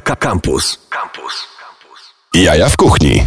[0.00, 0.78] Campus.
[0.90, 1.46] Campus.
[2.34, 3.24] Jaja w kuchni.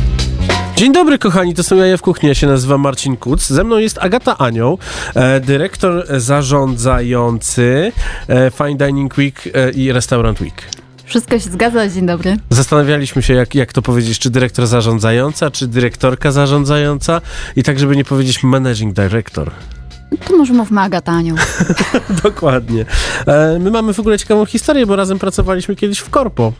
[0.76, 3.48] Dzień dobry kochani, to są Jaja w Kuchni, ja się nazywam Marcin Kuc.
[3.48, 4.80] Ze mną jest Agata Anioł,
[5.16, 7.92] e, dyrektor zarządzający
[8.28, 10.64] e, Fine Dining Week e, i Restaurant Week.
[11.06, 12.38] Wszystko się zgadza, dzień dobry.
[12.50, 17.22] Zastanawialiśmy się, jak, jak to powiedzieć, czy dyrektor zarządzająca, czy dyrektorka zarządzająca
[17.56, 19.52] i tak, żeby nie powiedzieć managing director.
[20.28, 21.38] To może mówmy Agata Anioł.
[22.24, 22.86] Dokładnie.
[23.28, 26.54] E, my mamy w ogóle ciekawą historię, bo razem pracowaliśmy kiedyś w Korpo.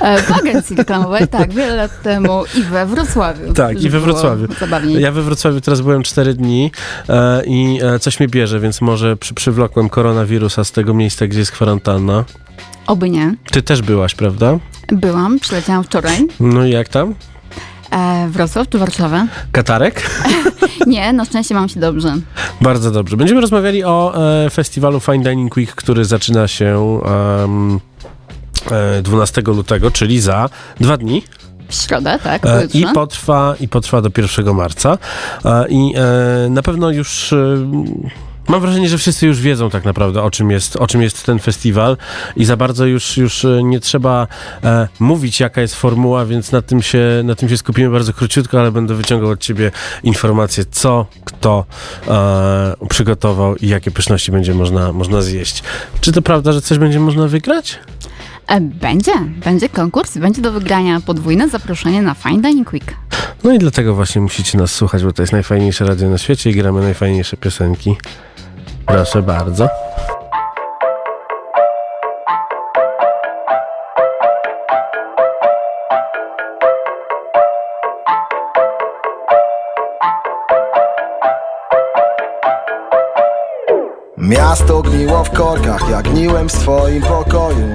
[0.00, 3.52] E, w agencji reklamowej, tak, wiele lat temu i we Wrocławiu.
[3.52, 4.46] Tak, i we Wrocławiu.
[4.60, 5.02] Zabawniej.
[5.02, 6.70] Ja we Wrocławiu teraz byłem 4 dni
[7.08, 11.38] e, i e, coś mnie bierze, więc może przy, przywlokłem koronawirusa z tego miejsca, gdzie
[11.38, 12.24] jest kwarantanna.
[12.86, 13.34] Oby nie.
[13.50, 14.58] Ty też byłaś, prawda?
[14.88, 16.26] Byłam, przyleciałam wczoraj.
[16.40, 17.14] No i jak tam?
[17.92, 19.26] E, Wrocław czy Warszawa?
[19.52, 20.10] Katarek?
[20.86, 22.14] Nie, na szczęście mam się dobrze.
[22.60, 23.16] Bardzo dobrze.
[23.16, 24.14] Będziemy rozmawiali o
[24.46, 27.00] e, festiwalu Fine Dining Week, który zaczyna się
[27.44, 27.80] em,
[28.70, 30.48] e, 12 lutego, czyli za
[30.80, 31.22] dwa dni.
[31.68, 32.64] W środę, tak, E.
[32.74, 34.98] I potrwa, I potrwa do 1 marca.
[35.44, 37.34] E, I e, na pewno już.
[38.48, 41.38] Mam wrażenie, że wszyscy już wiedzą tak naprawdę, o czym jest, o czym jest ten
[41.38, 41.96] festiwal
[42.36, 44.26] i za bardzo już, już e, nie trzeba
[44.64, 48.60] e, mówić, jaka jest formuła, więc na tym, się, na tym się skupimy bardzo króciutko,
[48.60, 49.70] ale będę wyciągał od ciebie
[50.02, 51.64] informacje, co, kto
[52.08, 55.62] e, przygotował i jakie pyszności będzie można, można zjeść.
[56.00, 57.78] Czy to prawda, że coś będzie można wygrać?
[58.46, 59.12] E, będzie,
[59.44, 62.94] będzie konkurs, będzie do wygrania podwójne zaproszenie na Fine Dining Week.
[63.44, 66.54] No i dlatego właśnie musicie nas słuchać, bo to jest najfajniejsze radio na świecie i
[66.54, 67.96] gramy najfajniejsze piosenki.
[68.86, 69.68] Proszę bardzo.
[84.16, 87.74] Miasto gniło w korkach, jak gniłem w swoim pokoju.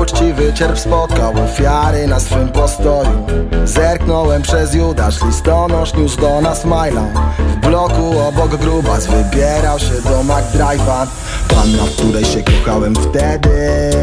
[0.00, 3.26] Uczciwy cierp spotkał ofiary na swym postoju.
[3.64, 7.02] Zerknąłem przez Judasz, listonosz niósł do nas maila
[7.68, 11.06] bloku obok grubas wybierał się do McDrive'a.
[11.48, 13.50] Panna, w której się kochałem wtedy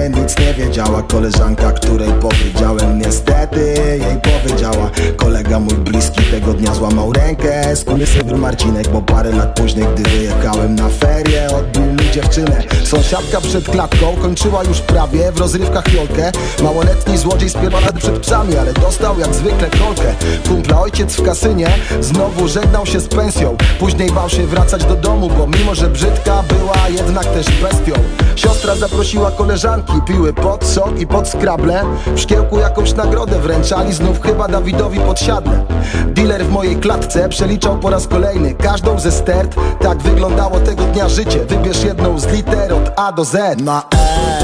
[0.09, 3.75] Nic nie wiedziała koleżanka, której powiedziałem niestety.
[3.90, 9.86] Jej powiedziała kolega mój bliski tego dnia złamał rękę Skurwysyn Marcinek, bo parę lat później
[9.96, 12.64] gdy wyjechałem na ferie Odbił dziewczynę.
[12.84, 16.31] Sąsiadka przed klatką kończyła już prawie w rozrywkach jolkę.
[16.64, 20.16] Małoletni złodziej spierdolał przed psami, ale dostał jak zwykle kolkę.
[20.48, 21.68] Kumpla ojciec w kasynie
[22.02, 23.58] znowu żegnał się z pensją.
[23.80, 27.94] Później bał się wracać do domu, bo mimo że brzydka była jednak też bestią.
[28.36, 31.84] Siostra zaprosiła koleżanki, piły pod sok i pod skrable.
[32.16, 35.66] W szkiełku jakąś nagrodę wręczali, znów chyba Dawidowi podsiadle.
[36.08, 39.56] Dealer w mojej klatce przeliczał po raz kolejny każdą ze stert.
[39.81, 43.62] Tak wyglądało tego dnia życie, wybierz jedną z liter od A do Z.
[43.62, 43.84] Na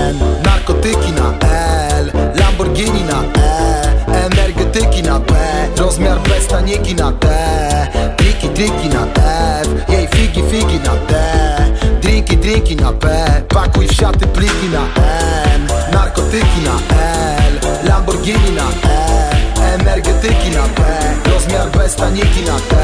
[0.09, 1.33] N, narkotyki na
[1.99, 2.05] L,
[2.35, 5.33] Lamborghini na E Energetyki na B,
[5.77, 7.27] rozmiar bez taniki na T
[8.17, 9.07] Triki, triki na
[9.61, 11.13] F, jej figi, figi na D
[12.01, 13.07] Drinki, drinki na P,
[13.47, 14.81] pakuj w siaty pliki na
[15.55, 16.75] N Narkotyki na
[17.47, 17.53] L,
[17.89, 20.81] Lamborghini na E Energetyki na B,
[21.31, 22.75] rozmiar bez taniki na T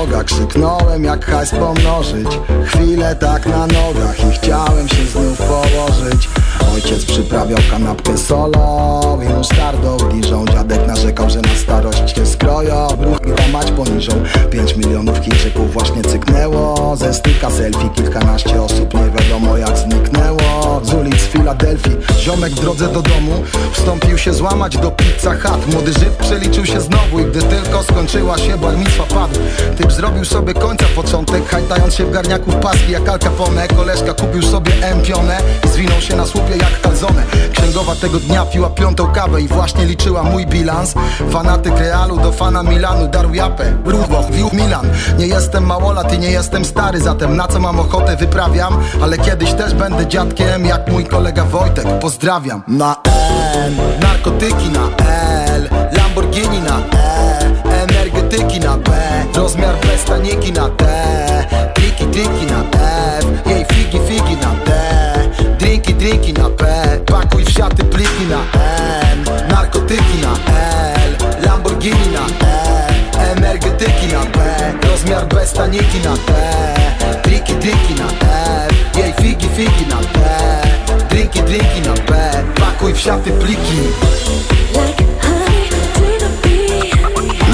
[0.00, 2.28] Boga krzyknąłem jak hajs pomnożyć.
[2.66, 6.28] Chwilę tak na nogach i chciałem się znów położyć
[6.74, 12.88] Ojciec przyprawiał kanapkę solo i musztardą Liżą dziadek narzekał, że na starość się skroją.
[13.00, 14.12] Ruch i mać poniżą.
[14.50, 16.96] Pięć milionów Chińczyków właśnie cyknęło.
[16.96, 20.80] Ze styka selfie kilkanaście osób nie wiadomo jak zniknęło.
[20.82, 23.32] Z ulic Filadelfii Ziomek w drodze do domu.
[23.72, 25.66] Wstąpił się złamać do pizza chat.
[25.72, 28.74] Młody Żyd przeliczył się znowu I gdy tylko skończyła się bar
[29.14, 29.40] padł.
[29.78, 33.68] Typ zrobił sobie końca początek Hajtając się w garniaku w paski jak Al Capone.
[33.68, 36.26] Koleżka kupił sobie M-pionę I zwinął się na
[36.56, 40.94] jak kalzone Księgowa tego dnia piła piątą kawę I właśnie liczyła mój bilans.
[41.30, 44.88] Fanatyk Realu do fana Milanu Darł japę, ruch, wił Milan
[45.18, 48.78] Nie jestem małolat i nie jestem stary Zatem na co mam ochotę wyprawiam?
[49.02, 52.62] Ale kiedyś też będę dziadkiem Jak mój kolega Wojtek, pozdrawiam.
[52.68, 52.96] Na
[53.54, 55.04] N, narkotyki na
[55.46, 57.30] L Lamborghini na E
[57.82, 58.92] Energetyki na B
[59.36, 60.08] Rozmiar bez
[60.54, 60.84] na T
[61.74, 62.79] Triki, triki na F
[68.30, 68.40] na
[69.12, 70.32] M Narkotyki na
[70.94, 71.16] L
[71.46, 74.38] Lamborghini na E Energetyki na B
[74.88, 76.32] Rozmiar bez taniki na T
[77.22, 78.06] Triki diki na
[78.66, 80.20] F Jej figi figi na P
[81.10, 83.80] Drinki drinki na B Pakuj w siaty pliki.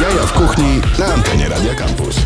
[0.02, 2.16] Jaja w kuchni na antenie Radia Campus.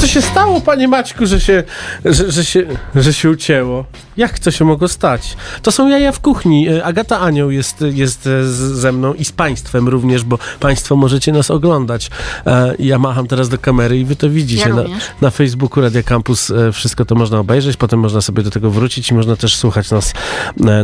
[0.00, 1.64] Co się stało, panie Maćku, że się,
[2.04, 3.84] że, że, się, że się ucięło?
[4.18, 5.36] Jak to się mogło stać?
[5.62, 6.68] To są jaja w kuchni.
[6.68, 11.32] E, Agata Anioł jest, jest e, ze mną i z państwem również, bo państwo możecie
[11.32, 12.10] nas oglądać.
[12.46, 14.68] E, Ja macham teraz do kamery i wy to widzicie.
[14.68, 14.84] Ja na,
[15.20, 19.14] na Facebooku Radia Campus wszystko to można obejrzeć, potem można sobie do tego wrócić i
[19.14, 20.12] można też słuchać nas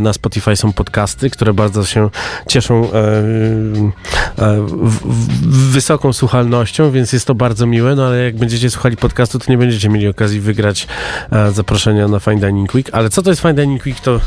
[0.01, 0.55] na Spotify.
[0.55, 2.09] Są podcasty, które bardzo się
[2.49, 2.89] cieszą
[5.47, 9.57] wysoką słuchalnością, więc jest to bardzo miłe, no ale jak będziecie słuchali podcastu, to nie
[9.57, 10.87] będziecie mieli okazji wygrać
[11.53, 12.89] zaproszenia na Fine Dining Week.
[12.91, 14.19] Ale co to jest Fine Dining Week, to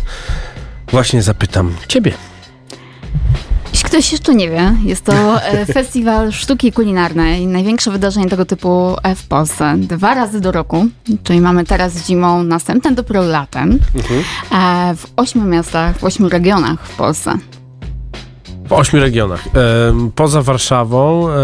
[0.91, 2.12] właśnie zapytam ciebie.
[3.73, 8.97] Jeśli ktoś jeszcze nie wie, jest to e, festiwal sztuki kulinarnej, największe wydarzenie tego typu
[9.03, 9.75] e, w Polsce.
[9.79, 10.87] Dwa razy do roku,
[11.25, 13.79] czyli mamy teraz zimą, następne dopiero latem,
[14.53, 17.35] e, w ośmiu miastach, w ośmiu regionach w Polsce.
[18.69, 19.45] W ośmiu regionach.
[19.89, 21.35] Em, poza Warszawą e,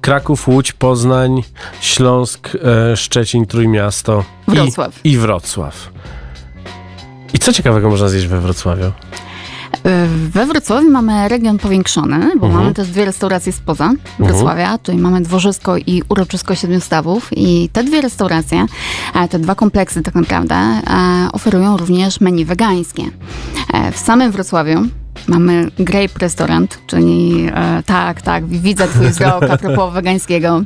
[0.00, 1.42] Kraków, Łódź, Poznań,
[1.80, 2.48] Śląsk,
[2.92, 5.00] e, Szczecin, Trójmiasto i- Wrocław.
[5.04, 5.90] I, Wrocław.
[7.34, 8.92] I co ciekawego można zjeść we Wrocławiu?
[10.30, 12.52] We Wrocławiu mamy region powiększony, bo Mhm.
[12.54, 17.84] mamy też dwie restauracje spoza Wrocławia, czyli mamy Dworzysko i Uroczysko Siedmiu Stawów i te
[17.84, 18.66] dwie restauracje,
[19.14, 20.80] e, te dwa kompleksy tak naprawdę e,
[21.32, 23.02] oferują również menu wegańskie.
[23.74, 24.80] E, W samym Wrocławiu
[25.28, 30.62] Mamy Grape Restaurant, czyli e, tak, tak, widzę twój wzrok a propos wegańskiego.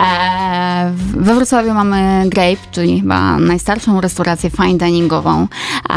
[0.00, 5.94] E, we Wrocławiu mamy Grape, czyli chyba najstarszą restaurację fine diningową, e,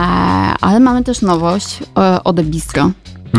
[0.61, 2.91] ale mamy też nowość e, Ode Bistro,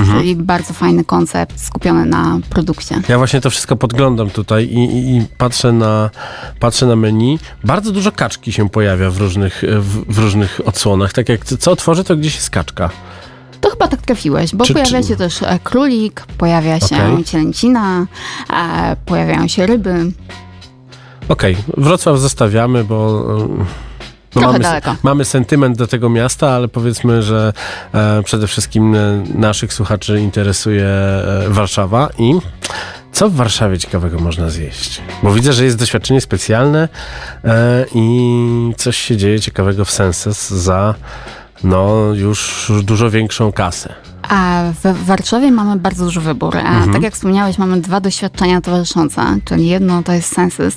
[0.06, 3.02] czyli bardzo fajny koncept skupiony na produkcie.
[3.08, 6.10] Ja właśnie to wszystko podglądam tutaj i, i, i patrzę, na,
[6.60, 7.38] patrzę na menu.
[7.64, 11.12] Bardzo dużo kaczki się pojawia w różnych, w, w różnych odsłonach.
[11.12, 12.90] Tak jak co otworzę, to gdzieś jest kaczka.
[13.62, 17.24] To chyba tak trafiłeś, bo Czy- pojawia czy- się też e, królik, pojawia się Okej.
[17.24, 18.06] cielęcina,
[18.52, 20.12] e, pojawiają się ryby.
[21.28, 23.24] Okej, Wrocław zostawiamy, bo...
[24.34, 24.96] No mamy, daleko.
[25.02, 27.52] mamy sentyment do tego miasta, ale powiedzmy, że
[27.94, 28.96] e, przede wszystkim
[29.34, 32.34] naszych słuchaczy interesuje e, Warszawa i
[33.12, 35.02] co w Warszawie ciekawego można zjeść?
[35.22, 36.88] Bo widzę, że jest doświadczenie specjalne
[37.44, 40.94] e, i coś się dzieje ciekawego w Senses za
[41.64, 43.94] no już dużo większą kasę.
[44.84, 46.56] W Warszawie mamy bardzo duży wybór.
[46.58, 50.74] A Tak jak wspomniałeś, mamy dwa doświadczenia towarzyszące, czyli jedno to jest Sensus,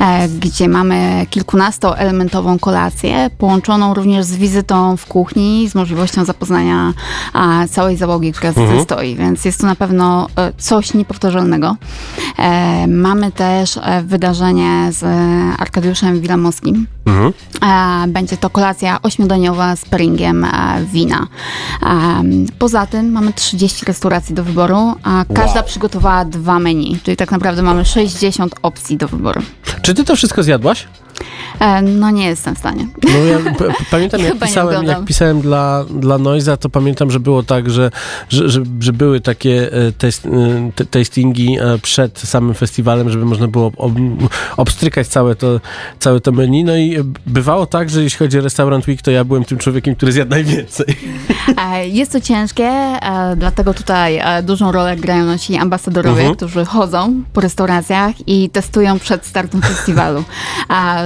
[0.00, 6.92] e, gdzie mamy kilkunastoelementową kolację, połączoną również z wizytą w kuchni, z możliwością zapoznania
[7.70, 11.76] całej załogi, która tym stoi, więc jest to na pewno e, coś niepowtarzalnego.
[12.38, 15.04] E, Mamy też wydarzenie z
[15.60, 17.32] Arkadiuszem Wilamowskim, Mhm.
[18.12, 20.48] Będzie to kolacja ośmiodaniowa z paringiem e,
[20.92, 21.26] wina.
[22.58, 27.62] Poza tym mamy 30 restauracji do wyboru, a każda przygotowała dwa menu, czyli tak naprawdę
[27.62, 29.42] mamy 60 opcji do wyboru.
[29.82, 30.88] Czy ty to wszystko zjadłaś?
[31.58, 32.86] E, No nie jestem w stanie.
[33.02, 33.38] No ja
[33.90, 37.90] pamiętam, jak pisałem, jak pisałem dla, dla Noiza, to pamiętam, że było tak, że,
[38.28, 40.30] że, że, że były takie e, test, e,
[40.74, 43.92] te- tastingi przed samym festiwalem, żeby można było ob,
[44.56, 45.60] obstrykać całe to,
[45.98, 46.64] całe to menu.
[46.64, 49.94] No i bywało tak, że jeśli chodzi o Restaurant Week, to ja byłem tym człowiekiem,
[49.96, 50.86] który zjadł najwięcej.
[51.84, 52.70] Jest to ciężkie,
[53.36, 56.36] dlatego tutaj dużą rolę grają nasi ambasadorowie, Mhm.
[56.36, 60.24] którzy chodzą po restauracjach i testują przed startem festiwalu.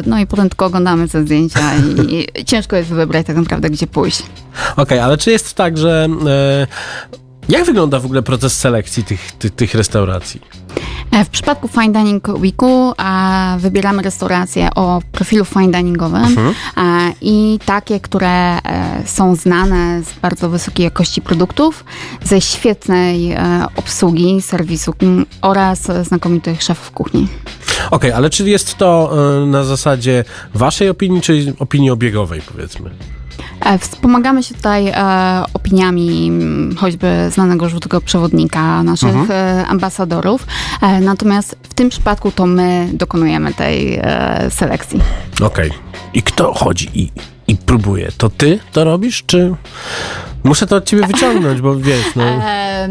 [0.07, 3.87] No i potem tylko oglądamy te zdjęcia i i ciężko jest wybrać tak naprawdę, gdzie
[3.87, 4.23] pójść.
[4.76, 6.09] Okej, ale czy jest tak, że...
[6.26, 6.67] E,
[7.49, 10.41] jak wygląda w ogóle proces selekcji tych, tych, tych restauracji?
[11.11, 16.37] E, W przypadku Fine Dining Weeku a, wybieramy restauracje o profilu fine diningowym
[16.77, 18.61] a, i takie, które e,
[19.07, 21.85] są znane z bardzo wysokiej jakości produktów,
[22.25, 27.29] ze świetnej e, obsługi, serwisu m, oraz znakomitych szefów kuchni.
[27.91, 29.11] Okej, ale czy jest to
[29.43, 32.91] e, na zasadzie waszej opinii, czy opinii obiegowej, powiedzmy?
[33.61, 34.95] E, Wspomagamy się tutaj e,
[35.55, 36.33] opiniami
[36.76, 40.47] choćby znanego żółtego przewodnika, naszych e, ambasadorów,
[40.83, 45.00] e, natomiast w tym przypadku to my dokonujemy tej e, selekcji.
[45.43, 45.71] Okej.
[46.14, 47.11] I kto chodzi i,
[47.49, 48.12] i próbuje?
[48.19, 49.55] To ty to robisz, czy
[50.45, 52.89] Muszę to od ciebie wyciągnąć, bo wiesz, no, e,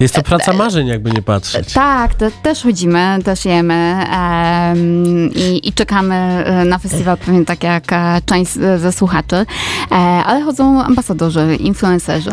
[0.00, 1.72] jest to praca marzeń, jakby nie patrzeć.
[1.72, 7.62] Tak, te, też chodzimy, też jemy em, i, i czekamy e, na festiwal pewnie tak
[7.62, 12.30] jak e, część ze słuchaczy, e, ale chodzą ambasadorzy, influencerzy,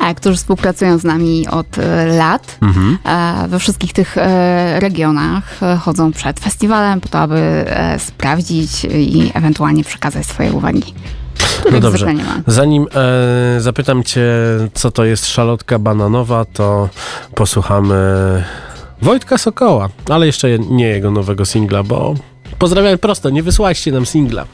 [0.00, 2.58] e, którzy współpracują z nami od e, lat
[3.04, 5.62] e, we wszystkich tych e, regionach.
[5.62, 10.94] E, Chodzą przed festiwalem po to, aby e, sprawdzić i ewentualnie przekazać swoje uwagi.
[11.54, 12.06] Których No dobrze.
[12.46, 14.30] Zanim e, zapytam cię,
[14.74, 16.88] co to jest szalotka bananowa, to
[17.34, 17.94] posłuchamy
[19.02, 22.14] Wojtka Sokoła, ale jeszcze nie jego nowego singla, bo
[22.58, 24.44] pozdrawiam prosto, nie wysłaście nam singla.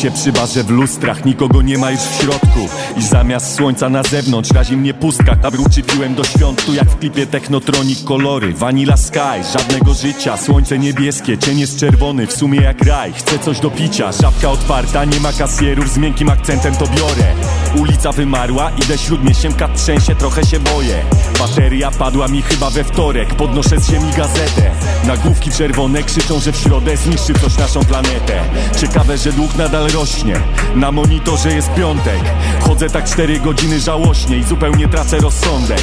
[0.00, 2.68] Się przy barze w lustrach, nikogo nie ma już w środku.
[2.96, 5.36] I zamiast słońca na zewnątrz razi mnie pustka.
[5.42, 8.54] A wróciłem do świąt tu jak w klipie Technotronic kolory.
[8.54, 13.12] Vanilla sky, żadnego życia, słońce niebieskie Cień jest czerwony, w sumie jak raj.
[13.12, 17.34] Chcę coś do picia, żabka otwarta, nie ma kasjerów Z miękkim akcentem to biorę.
[17.76, 21.02] Ulica wymarła, idę śródmieściem, kat trzęsie, trochę się boję.
[21.38, 24.70] Bateria padła mi chyba we wtorek, podnoszę z ziemi gazetę.
[25.06, 28.40] Nagłówki czerwone krzyczą, że w środę zniszczy coś naszą planetę.
[28.80, 30.40] Ciekawe, że dług nadal rośnie.
[30.74, 32.20] Na monitorze jest piątek.
[32.60, 35.82] Chodzę tak cztery godziny żałośnie i zupełnie tracę rozsądek.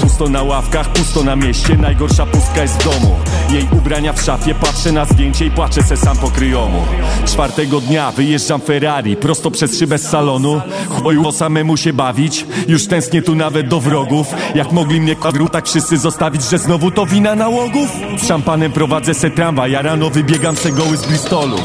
[0.00, 3.16] Pusto na ławkach, pusto na mieście Najgorsza pustka jest w domu.
[3.50, 6.82] Jej ubrania w szafie, patrzę na zdjęcie i płaczę se sam po kryjomu.
[7.26, 10.60] Czwartego dnia wyjeżdżam Ferrari Prosto przez szybę z salonu.
[10.90, 14.26] Chwoju samemu się bawić Już tęsknię tu nawet do wrogów.
[14.54, 17.88] Jak mogli mnie kwadru tak wszyscy zostawić Że znowu to wina nałogów?
[18.18, 21.56] Z szampanem prowadzę se tramwaj Ja rano wybiegam se goły z Bristolu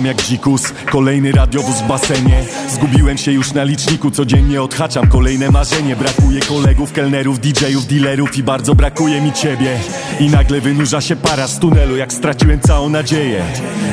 [0.00, 0.62] jak dzikus.
[0.90, 2.44] Kolejny radiowóz w basenie.
[2.68, 5.96] Zgubiłem się już na liczniku Codziennie odhaczam kolejne marzenie.
[5.96, 9.78] Brakuje kolegów, kelnerów, DJ-ów, dealerów I bardzo brakuje mi ciebie.
[10.20, 13.44] I nagle wynurza się para z tunelu Jak straciłem całą nadzieję.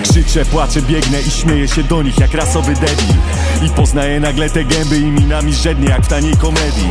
[0.03, 3.15] Krzyczę, płaczę, biegnę i śmieję się do nich Jak rasowy debil.
[3.65, 6.89] I poznaję nagle te gęby i minami żednie Jak w taniej komedii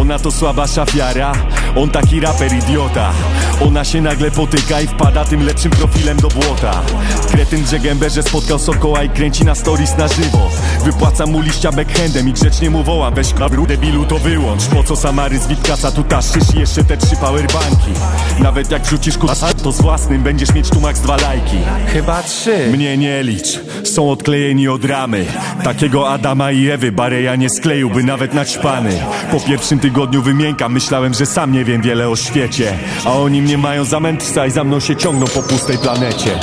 [0.00, 1.32] Ona to słaba szafiara
[1.76, 3.12] On taki raper idiota.
[3.60, 6.82] Ona się nagle potyka i wpada tym lepszym profilem do błota.
[7.30, 10.50] Kretyn drze gębę, że spotkał Sokoła i kręci na stories na żywo.
[10.84, 14.64] Wypłacam mu liścia backhandem i grzecznie mu wołam Weź kabru debilu to wyłącz.
[14.64, 17.90] Po co Samary z Witkasa tu taszysz i jeszcze te trzy powerbanki?
[18.38, 21.56] Nawet jak wrzucisz kusa to z własnym będziesz mieć tu max dwa lajki.
[21.86, 22.68] Chyba trzy.
[22.72, 25.26] mnie nie licz, są odklejeni od ramy.
[25.64, 28.98] Takiego Adama i Ewy Bareja nie skleiłby nawet naćpany
[29.30, 32.78] Po pierwszym tygodniu wymiękam, myślałem, że sam nie wiem wiele o świecie.
[33.04, 36.38] A oni mnie mają za mędrca i za mną się ciągną po pustej planecie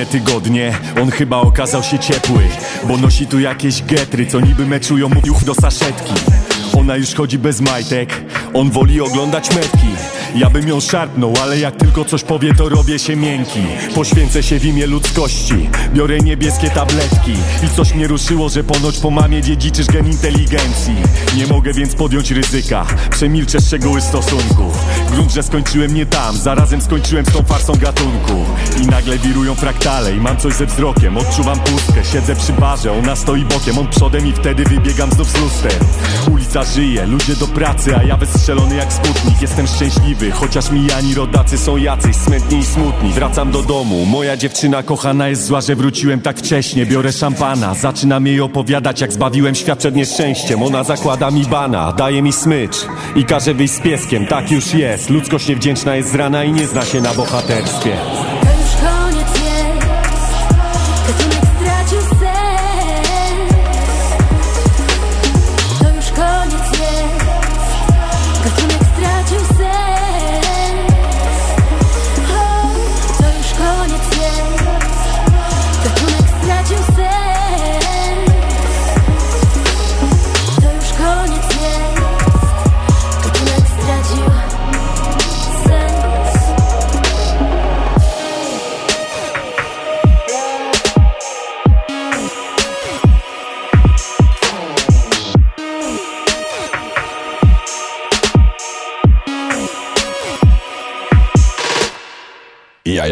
[0.00, 2.42] kolejne tygodnie, on chyba okazał się ciepły
[2.88, 6.14] Bo nosi tu jakieś getry, co niby meczują mu do saszetki.
[6.78, 8.22] Ona już chodzi bez majtek,
[8.54, 9.86] on woli oglądać metki
[10.34, 13.60] ja bym ją szarpnął, ale jak tylko coś powie, to robię się miękki.
[13.94, 15.70] Poświęcę się w imię ludzkości.
[15.94, 17.32] Biorę niebieskie tabletki.
[17.66, 20.94] I coś mnie ruszyło, że ponoć po mamie dziedziczysz gen inteligencji.
[21.36, 22.86] Nie mogę więc podjąć ryzyka.
[23.10, 24.72] Przemilczę szczegóły stosunku
[25.10, 26.36] Grunt, że skończyłem nie tam.
[26.36, 28.44] Zarazem skończyłem z tą farsą gatunku.
[28.82, 31.16] I nagle wirują fraktale I mam coś ze wzrokiem.
[31.16, 32.92] Odczuwam pustkę, siedzę przy barze.
[32.92, 35.80] Ona stoi bokiem, on przodem i wtedy wybiegam znów z lustrem.
[36.32, 39.42] Ulica żyje, ludzie do pracy A ja wystrzelony jak sputnik.
[39.42, 43.12] Jestem szczęśliwy, chociaż mijani rodacy są jacyś smętni i smutni.
[43.12, 46.86] Wracam do domu, moja dziewczyna kochana jest zła, że wróciłem tak wcześnie.
[46.86, 50.62] Biorę szampana, zaczynam jej opowiadać jak zbawiłem świat przed nieszczęściem.
[50.62, 52.76] Ona zakłada mi bana, daje mi smycz
[53.16, 54.26] i każe wyjść z pieskiem.
[54.26, 57.96] Tak już jest, ludzkość niewdzięczna jest rana i nie zna się na bohaterstwie
[58.40, 59.50] To już koniec jest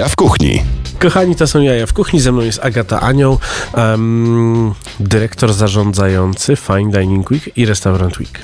[0.09, 0.63] Jaja w kuchni.
[0.99, 2.21] Kochani, to są jaja w kuchni.
[2.21, 3.39] Ze mną jest Agata Anioł,
[3.75, 8.41] em, dyrektor zarządzający Fine Dining Week i Restaurant Week.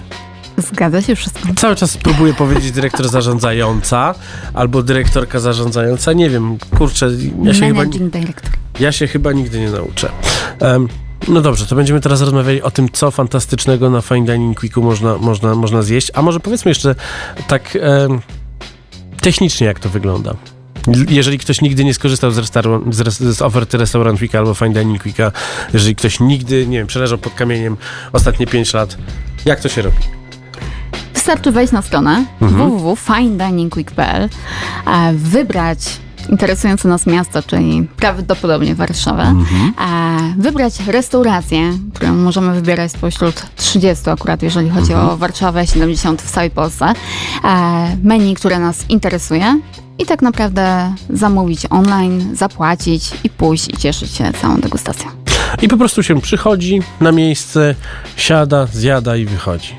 [0.59, 1.49] Zgadza się wszystko.
[1.57, 4.15] Cały czas próbuję powiedzieć dyrektor zarządzająca
[4.55, 6.13] albo dyrektorka zarządzająca.
[6.13, 7.11] Nie wiem, kurczę,
[7.43, 8.51] ja się, chyba, Director.
[8.81, 10.11] ja się chyba nigdy nie nauczę.
[10.61, 10.89] Em,
[11.29, 15.19] no dobrze, to będziemy teraz rozmawiali o tym, co fantastycznego na Fine Dining Weeku można,
[15.19, 16.11] można, można zjeść.
[16.15, 16.95] A może powiedzmy jeszcze
[17.49, 18.21] tak em,
[19.21, 20.35] technicznie, jak to wygląda.
[21.09, 24.73] Jeżeli ktoś nigdy nie skorzystał z, restaur- z, res- z oferty Restaurant Weeka albo Fine
[24.73, 25.33] Dining Weeka,
[25.73, 27.77] jeżeli ktoś nigdy, nie wiem, przeleżał pod kamieniem
[28.13, 28.97] ostatnie 5 lat,
[29.45, 29.97] jak to się robi?
[31.15, 34.23] Wystarczy wejść na stronę www.finediningweek.pl,
[34.87, 35.79] e, wybrać
[36.29, 44.43] interesujące nas miasto, czyli prawdopodobnie Warszawę, e, wybrać restaurację, którą możemy wybierać spośród 30 akurat,
[44.43, 46.93] jeżeli chodzi o Warszawę, 70 w całej Polsce,
[47.45, 49.61] e, menu, które nas interesuje
[49.99, 55.11] i tak naprawdę zamówić online, zapłacić i pójść i cieszyć się całą degustacją.
[55.63, 57.75] I po prostu się przychodzi na miejsce,
[58.17, 59.75] siada, zjada i wychodzi.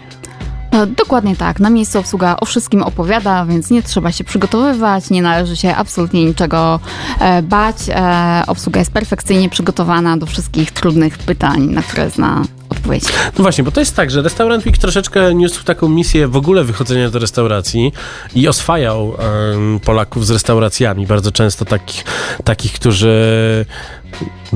[0.71, 1.59] E, Dokładnie tak.
[1.59, 6.25] Na miejscu obsługa o wszystkim opowiada, więc nie trzeba się przygotowywać, nie należy się absolutnie
[6.25, 6.79] niczego
[7.19, 7.75] e, bać.
[7.89, 12.41] E, obsługa jest perfekcyjnie przygotowana do wszystkich trudnych pytań, na które zna
[12.85, 13.03] odpowiedź.
[13.37, 16.63] No właśnie, bo to jest tak, że Restaurant Week troszeczkę niósł taką misję w ogóle
[16.63, 17.91] wychodzenia do restauracji
[18.35, 19.15] i oswajał
[19.53, 21.07] em, Polaków z restauracjami.
[21.07, 22.03] Bardzo często takich,
[22.43, 23.65] takich którzy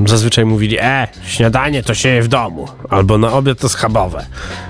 [0.06, 4.26] zazwyczaj mówili, e, śniadanie to się je w domu, albo na obiad to schabowe.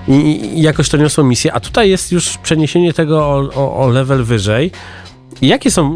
[0.07, 3.87] I, I jakoś to niosło misję, a tutaj jest już przeniesienie tego o, o, o
[3.87, 4.71] level wyżej.
[5.41, 5.95] Jakie są,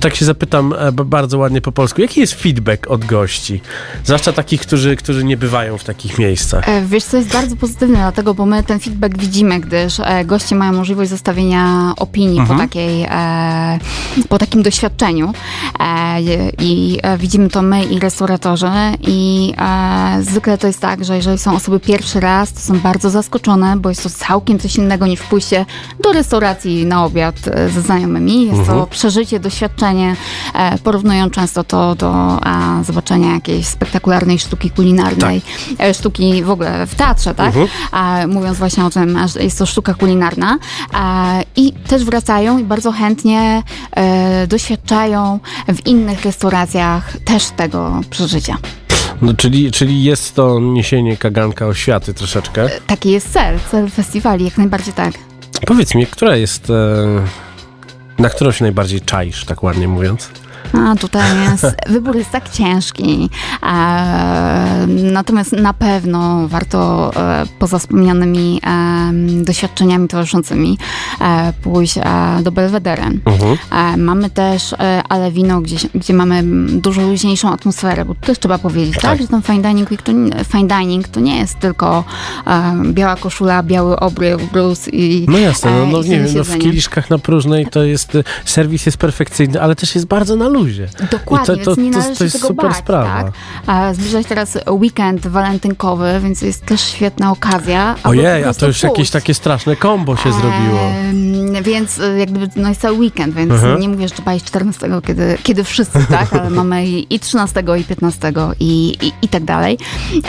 [0.00, 3.60] tak się zapytam e, bardzo ładnie po polsku, jaki jest feedback od gości?
[4.04, 6.68] Zwłaszcza takich, którzy, którzy nie bywają w takich miejscach.
[6.68, 10.54] E, Wiesz, co jest bardzo pozytywne, dlatego, bo my ten feedback widzimy, gdyż e, goście
[10.56, 13.06] mają możliwość zostawienia opinii po, takiej,
[14.28, 15.32] po takim doświadczeniu
[16.58, 18.66] i widzimy to my i restauratorzy
[19.00, 19.52] i
[20.20, 23.88] zwykle to jest tak, że jeżeli są osoby pierwszy raz, to są bardzo zaskoczone, bo
[23.88, 25.66] jest to całkiem coś innego niż pójście
[26.02, 27.36] do restauracji na obiad
[27.74, 28.50] ze znajomymi.
[28.58, 30.16] Jest to przeżycie, doświadczenie,
[30.54, 35.42] e, porównują często to do e, zobaczenia jakiejś spektakularnej sztuki kulinarnej,
[35.80, 37.54] e, sztuki w ogóle w teatrze, tak?
[37.92, 40.58] A, mówiąc właśnie o tym, że jest to sztuka kulinarna.
[40.92, 43.62] A, I też wracają i bardzo chętnie
[43.96, 48.56] e, doświadczają w innych restauracjach też tego przeżycia.
[49.22, 52.68] No, czyli, czyli jest to niesienie kaganka oświaty troszeczkę.
[52.86, 55.12] Taki jest cel, cel festiwali, jak najbardziej tak.
[55.66, 56.74] Powiedz mi, która jest, e,
[58.18, 60.30] na którą się najbardziej czaisz, tak ładnie mówiąc?
[60.78, 63.30] A tutaj jest, wybór jest tak ciężki.
[63.62, 69.12] E, natomiast na pewno warto e, poza wspomnianymi e,
[69.44, 70.78] doświadczeniami towarzyszącymi
[71.20, 72.02] e, pójść e,
[72.42, 73.02] do Belvedere.
[73.24, 73.56] Mhm.
[73.96, 76.42] Mamy też e, Ale Wino, gdzie, gdzie mamy
[76.80, 79.20] dużo luźniejszą atmosferę, bo to też trzeba powiedzieć, tak, Tak.
[79.20, 80.12] że ten fine dining, to,
[80.44, 82.04] fine dining to nie jest tylko
[82.46, 86.58] e, biała koszula, biały obryw, brus i No jasne, no, no nie wiem, no w
[86.58, 90.63] kieliszkach na próżnej to jest, serwis jest perfekcyjny, ale też jest bardzo na luzie.
[91.10, 93.32] Dokładnie, I to, to, więc nie to, należy to jest tego super bać, sprawa.
[93.66, 93.94] Tak?
[93.94, 97.94] Zbliża się teraz weekend walentynkowy, więc jest też świetna okazja.
[98.04, 99.10] Ojej, a to już jakieś pójść.
[99.10, 100.80] takie straszne kombo się zrobiło.
[101.62, 103.80] Więc y, jakby no jest cały weekend, więc Mhm.
[103.80, 106.32] nie mówię, że trzeba iść 14, kiedy, kiedy wszyscy, tak?
[106.32, 109.78] Ale mamy i, i 13, i 15, i, i, i tak dalej.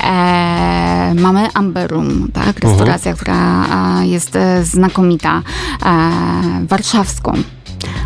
[0.03, 2.47] E, mamy Amber Room, tak?
[2.47, 2.71] Mhm.
[2.71, 3.65] Restauracja, która
[4.01, 5.41] e, jest e, znakomita.
[5.85, 6.11] E,
[6.67, 7.33] warszawską.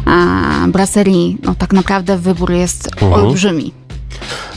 [0.09, 3.13] E, brasserie, no tak naprawdę wybór jest Mhm.
[3.13, 3.73] olbrzymi.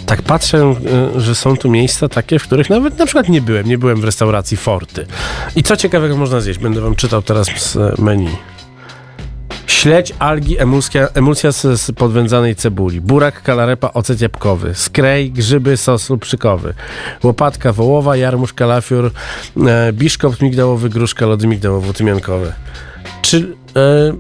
[0.07, 0.75] Tak patrzę,
[1.17, 3.67] y, że są tu miejsca takie, w których nawet na przykład nie byłem.
[3.69, 5.07] Nie byłem w restauracji Forty.
[5.57, 6.59] I co ciekawego można zjeść?
[6.59, 8.29] Będę wam czytał teraz z e, menu.
[9.67, 16.11] Śledź, algi, emulsja, emulsja z, z podwędzanej cebuli, burak, kalarepa, ocet jabłkowy, skrej, grzyby, sos
[16.11, 16.75] lubczykowy,
[17.23, 19.11] łopatka wołowa, jarmuż, kalafior,
[19.67, 22.53] e, biszkopt migdałowy, gruszka, lody migdałowo-tymiankowe.
[23.23, 24.13] Czy e,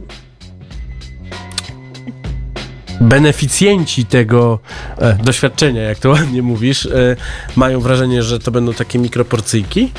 [3.03, 4.59] beneficjenci tego
[4.99, 7.17] e, doświadczenia, jak to ładnie mówisz, e,
[7.57, 9.93] mają wrażenie, że to będą takie mikroporcyjki?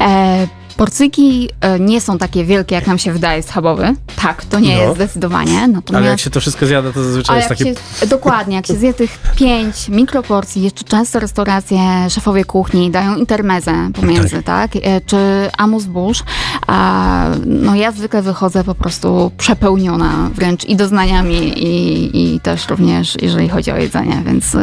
[0.00, 3.94] E, porcyjki e, nie są takie wielkie, jak nam się wydaje, schabowy.
[4.22, 4.82] Tak, to nie No.
[4.82, 5.58] jest zdecydowanie.
[5.58, 7.64] Ale Natomiast jak się to wszystko zjada, to zazwyczaj Ale jest takie...
[8.00, 11.78] się, dokładnie, jak się zje tych pięć mikroporcji, jeszcze często restauracje,
[12.10, 14.70] szefowie kuchni dają intermezę pomiędzy, tak?
[14.76, 15.16] E, Czy
[15.58, 16.22] amus bush.
[16.66, 23.16] A, no ja zwykle wychodzę po prostu przepełniona wręcz i doznaniami i, i też również
[23.22, 24.56] jeżeli chodzi o jedzenie, więc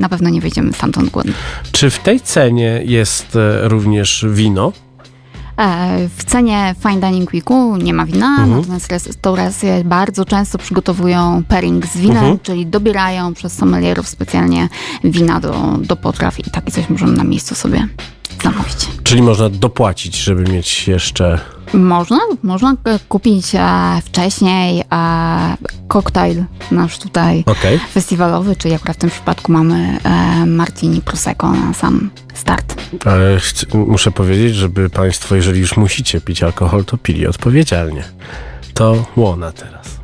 [0.00, 1.32] na pewno nie wyjdziemy stamtąd głodni.
[1.72, 4.72] Czy w tej cenie jest e, również wino?
[5.58, 8.50] E, W cenie Fine Dining Weeku nie ma wina, Mhm.
[8.60, 12.38] natomiast restauracje bardzo często przygotowują pairing z winem, Mhm.
[12.42, 14.68] czyli dobierają przez sommelierów specjalnie
[15.04, 17.88] wina do, do potraw i takie coś możemy na miejscu sobie
[18.42, 18.88] zamówić.
[19.02, 21.38] Czyli można dopłacić, żeby mieć jeszcze...
[21.72, 22.74] Można, można
[23.08, 23.60] kupić e,
[24.04, 25.56] wcześniej e,
[25.88, 27.78] koktajl nasz tutaj Okej.
[27.78, 32.74] festiwalowy, czyli akurat w tym przypadku mamy e, Martini Prosecco na sam start.
[33.04, 33.38] Ale
[33.74, 38.04] muszę powiedzieć, żeby Państwo, jeżeli już musicie pić alkohol, to pili odpowiedzialnie.
[38.74, 39.97] To łona teraz.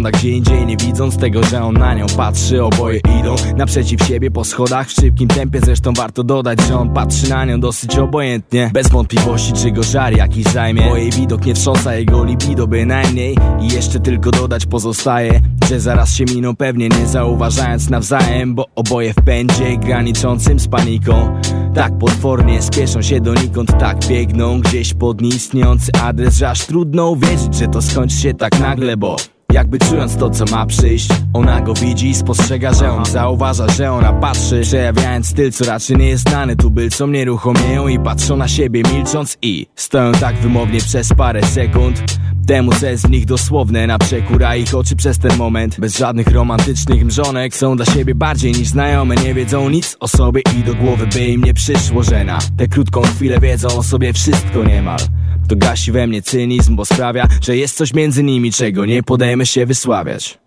[0.00, 2.64] Spogląda gdzie indziej Nie widząc tego, że on na nią patrzy.
[2.64, 5.60] Oboje idą naprzeciw siebie po schodach W szybkim tempie.
[5.60, 8.70] Zresztą warto dodać Że on patrzy na nią dosyć obojętnie.
[8.72, 10.82] Bez wątpliwości, czy go żar jakiś zajmie.
[10.82, 13.36] Bo jej widok nie wstrząsa jego libido bynajmniej.
[13.60, 19.12] I jeszcze tylko dodać pozostaje Że zaraz się miną pewnie nie zauważając nawzajem Bo oboje
[19.12, 21.40] w pędzie graniczącym z paniką.
[21.74, 27.54] Tak potwornie spieszą się donikąd Tak biegną gdzieś pod nieistniejący adres Że aż trudno uwierzyć,
[27.54, 29.16] że to skończy się tak nagle, bo
[29.52, 33.92] jakby czując to, co ma przyjść Ona go widzi i spostrzega, że on zauważa, że
[33.92, 34.60] ona patrzy.
[34.60, 36.56] Przejawiając styl, co raczej nie jest znany.
[36.56, 42.02] Tubylcom nieruchomieją i patrzą na siebie milcząc I stoją tak wymownie przez parę sekund.
[42.46, 45.80] Temu jest w nich dosłowne na przekór A ich oczy przez ten moment.
[45.80, 49.14] Bez żadnych romantycznych mrzonek Są dla siebie bardziej niż znajome.
[49.14, 52.68] Nie wiedzą nic o sobie i do głowy by im nie przyszło, że na tę
[52.68, 54.98] krótką chwilę wiedzą o sobie wszystko niemal
[55.50, 59.46] to gasi we mnie cynizm, bo sprawia, że jest coś między nimi, czego nie podejmę
[59.46, 60.38] się wysławiać.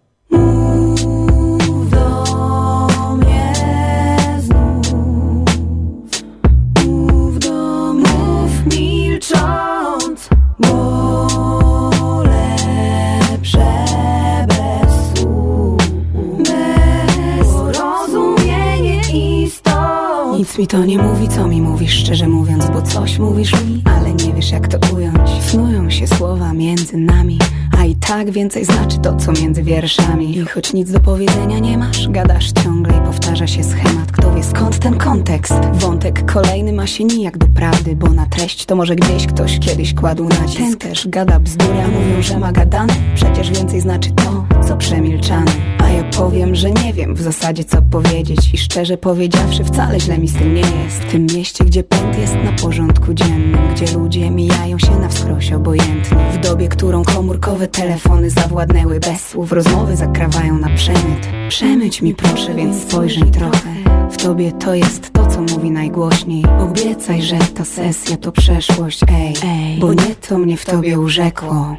[20.54, 24.14] Nic mi to nie mówi, co mi mówisz, szczerze mówiąc, bo coś mówisz mi, ale
[24.14, 25.30] nie wiesz jak to ująć.
[25.44, 27.40] Snują się słowa między nami,
[27.78, 30.38] a i tak więcej znaczy to, co między wierszami.
[30.38, 34.12] I choć nic do powiedzenia nie masz, gadasz ciągle i powtarza się schemat.
[34.12, 35.54] Kto wie skąd ten kontekst?
[35.74, 39.94] Wątek kolejny ma się nijak do prawdy, bo na treść to może gdzieś ktoś kiedyś
[39.94, 40.58] kładł nacisk.
[40.58, 45.52] Ten też gada bzdura, mówią, że ma gadane, przecież więcej znaczy to, co przemilczane.
[45.80, 50.18] A ja powiem, że nie wiem w zasadzie co powiedzieć I szczerze powiedziawszy wcale źle
[50.18, 51.04] mi z tym nie jest.
[51.04, 55.52] W tym mieście, gdzie pęd jest na porządku dziennym Gdzie ludzie mijają się na wskroś
[55.52, 56.32] obojętnie.
[56.34, 61.28] W dobie, którą komórkowe telefony zawładnęły Bez słów rozmowy zakrawają na przemyt.
[61.50, 63.74] Przemyć mi proszę, więc spojrzyj trochę.
[64.12, 66.44] W tobie to jest to, co mówi najgłośniej.
[66.60, 69.80] Obiecaj, że ta sesja to przeszłość, ej, ej.
[69.80, 71.76] Bo nie to mnie w tobie urzekło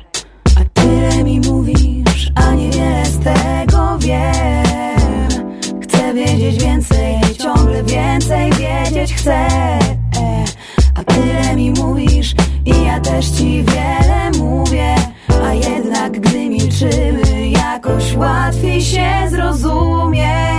[0.60, 1.03] A tyle
[9.04, 9.48] wiedzieć chcę
[10.94, 12.34] A tyle mi mówisz
[12.66, 14.94] i ja też ci wiele mówię.
[15.44, 20.53] A jednak gdy milczymy, jakoś łatwiej się zrozumieć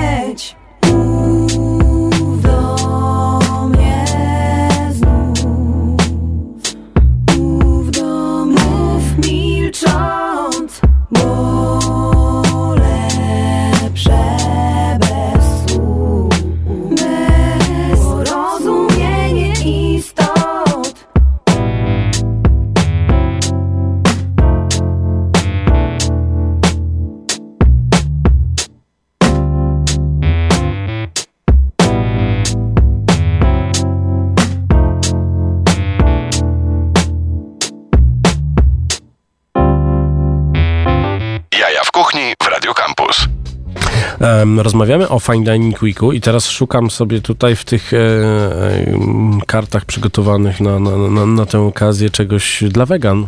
[44.58, 49.40] Rozmawiamy o Fine Dining Weeku i teraz szukam sobie tutaj w tych e, e, m,
[49.48, 53.28] kartach przygotowanych na, na, na, na tę okazję czegoś dla wegan.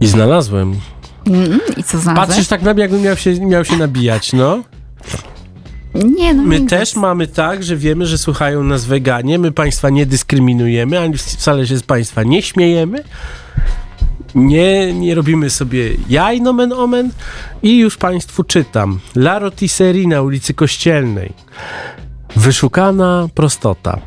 [0.00, 0.74] I znalazłem.
[1.26, 2.28] Mm, I co znalazłeś?
[2.28, 4.62] Patrzysz tak na mnie, jakbym miał się, miał się nabijać, no.
[5.94, 6.70] Nie, no My nic.
[6.70, 11.66] też mamy tak, że wiemy, że słuchają nas weganie, my państwa nie dyskryminujemy, ani wcale
[11.66, 13.04] się z państwa nie śmiejemy.
[14.34, 17.10] Nie, nie robimy sobie jaj, nomen omen.
[17.62, 19.00] I już państwu czytam.
[19.16, 21.32] La Rotisserie na ulicy Kościelnej.
[22.36, 23.98] Wyszukana prostota.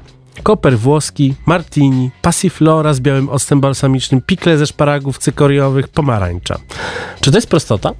[0.44, 6.60] Koper włoski, martini, passiflora z białym octem balsamicznym, pikle ze szparagów cykoriowych, pomarańcza.
[7.22, 7.92] Czy to jest prostota?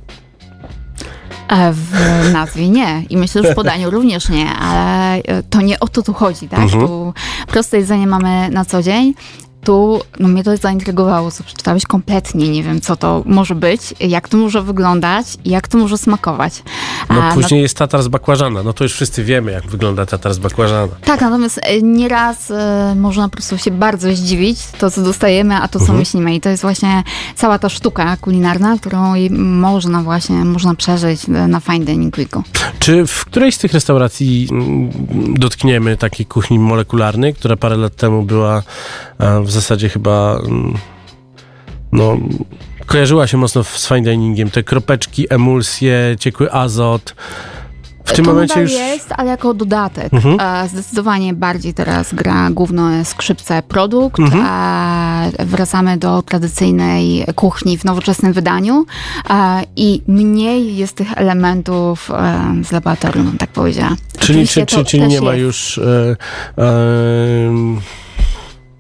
[1.50, 1.94] E, W
[2.34, 6.04] nazwie nie i myślę, że w podaniu również nie, ale e, to nie o to
[6.04, 6.60] tu chodzi, tak?
[6.60, 6.88] Mhm.
[6.88, 7.14] Tu
[7.48, 9.14] proste jedzenie mamy na co dzień.
[9.64, 12.50] Tu no mnie to zaintrygowało, co przeczytałeś kompletnie.
[12.50, 16.64] Nie wiem, co to może być, jak to może wyglądać i jak to może smakować.
[17.10, 18.64] No A, później jest tatar z bakłażana.
[18.64, 20.88] No to już wszyscy wiemy, jak wygląda tatar z bakłażana.
[21.06, 25.68] Tak, natomiast e, nieraz e, można po prostu się bardzo zdziwić to, co dostajemy, a
[25.68, 26.36] to, co myślimy.
[26.36, 27.04] I to jest właśnie
[27.36, 32.44] cała ta sztuka kulinarna, którą można właśnie, można przeżyć e, na Fine Dining Weeku.
[32.80, 34.90] Czy w którejś z tych restauracji mm,
[35.34, 38.64] dotkniemy takiej kuchni molekularnej, która parę lat temu była
[39.46, 40.74] w zasadzie chyba mm,
[41.92, 42.18] no,
[42.86, 44.50] kojarzyła się mocno z fine diningiem.
[44.50, 47.16] Te kropeczki, emulsje, ciekły azot.
[48.06, 48.72] W tym to momencie już...
[48.72, 50.14] jest, ale jako dodatek.
[50.14, 50.38] Mhm.
[50.40, 54.20] E, Zdecydowanie bardziej teraz gra główne skrzypce produkt.
[54.20, 54.46] Mhm.
[54.46, 58.86] E, Wracamy do tradycyjnej kuchni w nowoczesnym wydaniu
[59.30, 62.12] e, i mniej jest tych elementów
[62.64, 63.96] z laboratorium, tak powiedziała.
[64.20, 65.44] Czyli, Oczywiście czy, czy, czyli nie ma jest.
[65.44, 66.16] już e,
[66.58, 66.64] e,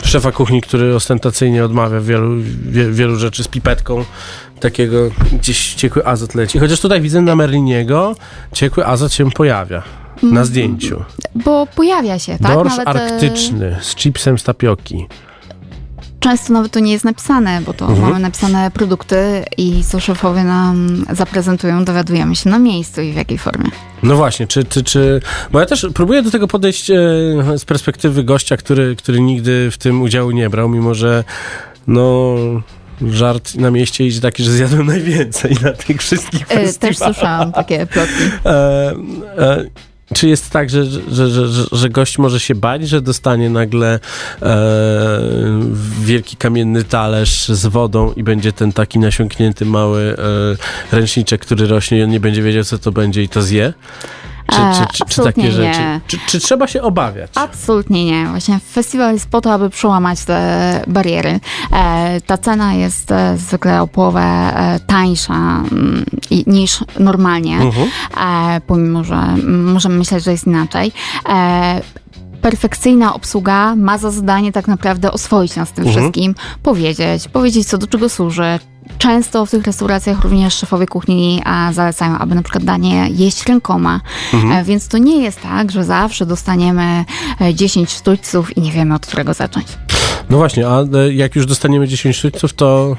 [0.03, 4.05] szefa kuchni, który ostentacyjnie odmawia wielu, wie, wielu rzeczy z pipetką
[4.59, 4.97] takiego
[5.31, 6.59] gdzieś ciekły azot leci.
[6.59, 8.15] Chociaż tutaj widzę na Merliniego
[8.53, 9.83] ciekły azot się pojawia
[10.23, 11.03] na zdjęciu.
[11.35, 12.53] Bo pojawia się, tak?
[12.53, 15.07] Dorsz Nawet, e, arktyczny z chipsem z tapioki.
[16.23, 18.01] Często nawet to nie jest napisane, bo to Mhm.
[18.09, 23.37] mamy napisane produkty i co szefowie nam zaprezentują, dowiadujemy się na miejscu i w jakiej
[23.37, 23.69] formie.
[24.03, 25.21] No właśnie, czy, czy, czy...
[25.51, 26.95] Bo ja też próbuję do tego podejść e,
[27.57, 31.23] z perspektywy gościa, który, który nigdy w tym udziału nie brał, mimo że
[31.87, 32.35] no...
[33.11, 37.15] Żart na mieście idzie taki, że zjadłem najwięcej na tych wszystkich E, Też festiwalach.
[37.15, 38.23] słyszałam takie plotki.
[38.45, 38.49] E,
[39.37, 39.65] e,
[40.13, 43.99] czy jest tak, że, że, że, że, gość może się bać, że dostanie nagle
[44.41, 44.59] e,
[46.01, 50.15] wielki kamienny talerz z wodą i będzie ten taki nasiąknięty mały
[50.91, 53.73] e, ręczniczek, który rośnie i on nie będzie wiedział, co to będzie i to zje?
[54.55, 55.79] Czy, E, czy, czy, takie rzeczy?
[55.79, 56.01] nie.
[56.07, 57.31] Czy, czy trzeba się obawiać?
[57.35, 58.25] Absolutnie nie.
[58.27, 61.39] Właśnie festiwal jest po to, aby przełamać te bariery.
[61.71, 64.53] E, ta cena jest e, zwykle o połowę
[64.87, 66.05] tańsza mm,
[66.47, 70.91] niż normalnie, e, pomimo, że możemy myśleć, że jest inaczej.
[72.41, 76.03] Perfekcyjna obsługa ma za zadanie tak naprawdę oswoić nas z tym Mhm.
[76.03, 78.59] wszystkim, powiedzieć, powiedzieć co do czego służy.
[78.97, 84.01] Często w tych restauracjach również szefowie kuchni a, zalecają, aby na przykład danie jeść rękoma,
[84.33, 87.05] e, więc to nie jest tak, że zawsze dostaniemy
[87.41, 89.67] e, 10 sztućców i nie wiemy od którego zacząć.
[90.29, 92.95] No właśnie, a e, jak już dostaniemy 10 sztućców, to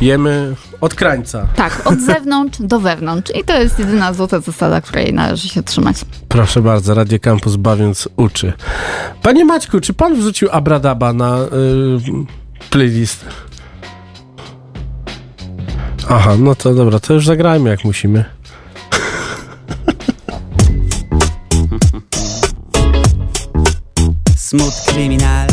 [0.00, 1.46] jemy od krańca.
[1.56, 5.96] Tak, od zewnątrz do wewnątrz i to jest jedyna złota zasada, której należy się trzymać.
[6.28, 8.52] Proszę bardzo, Radio Campus bawiąc uczy.
[9.22, 11.48] Panie Maćku, czy pan wrzucił Abradaba na y,
[12.70, 13.24] playlist?
[16.08, 18.24] Aha, no to dobra, to już zagrajmy jak musimy.
[24.36, 25.48] Smut kryminal.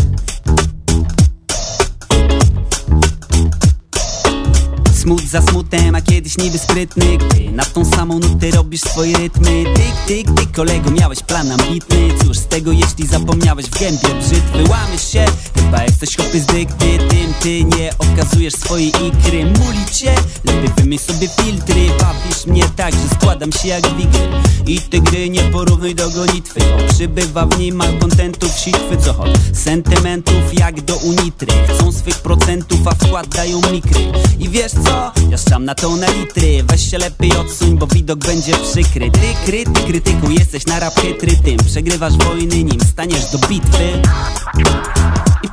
[4.94, 7.18] Smut za smutem, a kiedyś niby sprytny.
[7.18, 9.64] Gdy na tą samą nutę robisz swoje rytmy.
[9.76, 12.10] Tyk, tyk, ty kolego, miałeś plan ambitny.
[12.26, 15.26] Cóż z tego, jeśli zapomniałeś w gębie brzytwy Łamiesz się,
[15.72, 19.46] chyba jesteś chłopy z dykty Tym ty nie okazujesz swojej ikry.
[19.46, 21.88] Muli cię, lepiej wymyśl sobie filtry.
[22.00, 24.28] Bawisz mnie tak, że składam się jak wigry.
[24.68, 29.32] I ty gry nie porównuj do gonitwy Bo przybywa w niej malkontentów sitwy Co choć
[29.54, 31.54] sentymentów jak do unitry.
[31.68, 34.12] Chcą swych procentów, a wkładają mikry.
[34.40, 35.12] I wiesz co?
[35.30, 36.64] Ja szczam na to na litry.
[36.64, 39.12] Weź się lepiej odsuń, bo widok będzie przykry.
[39.12, 44.02] Ty kryty, krytyku, jesteś na rap chytry Tym przegrywasz wojny, nim staniesz do bitwy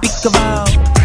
[0.02, 0.97] I pikował I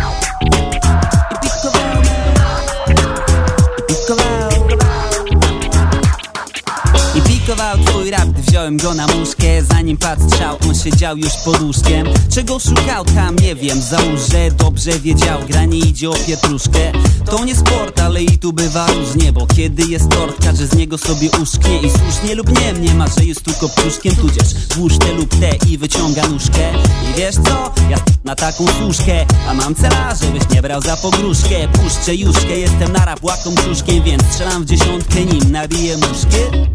[8.53, 12.07] wziąłem go na muszkę Zanim patrzał, on siedział już pod łóżkiem.
[12.29, 15.39] Czego szukał tam, nie wiem, załóż, że dobrze wiedział.
[15.47, 16.91] Granie idzie o pietruszkę.
[17.25, 20.97] To nie sport, ale i tu bywa różnie Bo kiedy jest tort, każdy z niego
[20.97, 25.13] sobie uszknie I słusznie lub nie, nie ma, że jest tu kopciuszkiem Tudzież włóż te
[25.13, 26.71] lub te i wyciąga nóżkę.
[27.11, 27.73] I wiesz co?
[27.89, 31.67] Ja na taką służkę A mam cela, żebyś nie brał za pogróżkę.
[31.67, 36.73] Puszczę juszkę, jestem na rap łaką brzuszkiem Więc strzelam w dziesiątkę, nim nabiję muszkę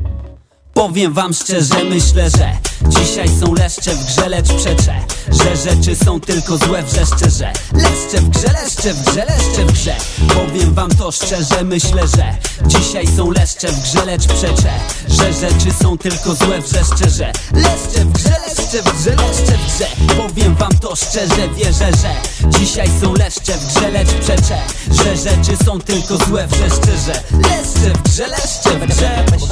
[0.78, 2.52] Powiem wam szczerze, myślę, że
[2.88, 4.94] Dzisiaj są leszcze w grze, lecz przeczę
[5.28, 9.72] Że rzeczy są tylko złe, wrzeszczę, że Leszcze w grze, leszcze w grze, leszcze w
[9.72, 9.96] grze.
[10.34, 12.36] Powiem wam to szczerze, myślę, że
[12.66, 14.70] Dzisiaj są leszcze w grze, lecz przeczę
[15.08, 19.76] Że rzeczy są tylko złe, wrzeszczę, że Leszcze w grze, leszcze w grze, leszcze w
[19.76, 19.86] grze.
[20.16, 22.14] Powiem wam to szczerze, wierzę, że
[22.58, 24.58] Dzisiaj są leszcze w grze, lecz przeczę
[24.90, 29.42] Że rzeczy są tylko złe, wrzeszczę, że Leszcze w grze, leszcze w grze Weź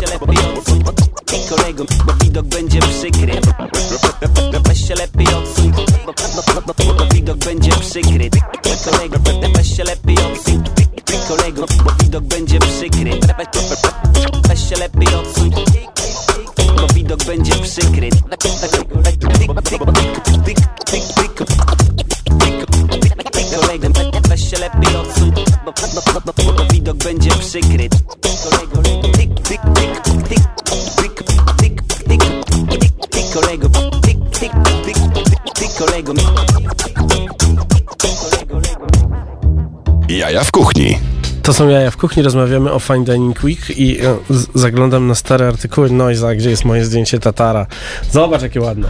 [1.49, 3.41] kolego, bo widok będzie przykry.
[4.65, 5.73] Weź się lepiej odsuń,
[6.97, 8.31] bo widok będzie przykry.
[8.85, 9.17] Kolego,
[9.55, 10.65] weź się lepiej odsuń.
[11.29, 13.21] Kolego, bo widok będzie przykry.
[14.49, 15.51] Weź się lepiej odsuń
[16.81, 18.11] bo widok będzie przykry
[25.01, 25.33] odsuń
[25.65, 25.73] bo,
[26.05, 27.89] bo, bo, bo, bo widok będzie przykry
[28.45, 28.83] Kolego,
[29.13, 30.45] tyk, tyk, tyk, tyk, tyk,
[30.97, 31.23] tyk,
[31.57, 31.83] tyk,
[32.69, 34.53] tyk, tyk, kolego Tyk, tyk,
[34.85, 36.13] tyk, tyk, tyk, kolego
[40.09, 40.99] Jaja w kuchni.
[41.43, 44.17] To są jaja w kuchni, rozmawiamy o Fine Dining Week i e,
[44.55, 47.67] zaglądam na stare artykuły Noiza, gdzie jest moje zdjęcie Tatara.
[48.11, 48.89] Zobacz, jakie ładne.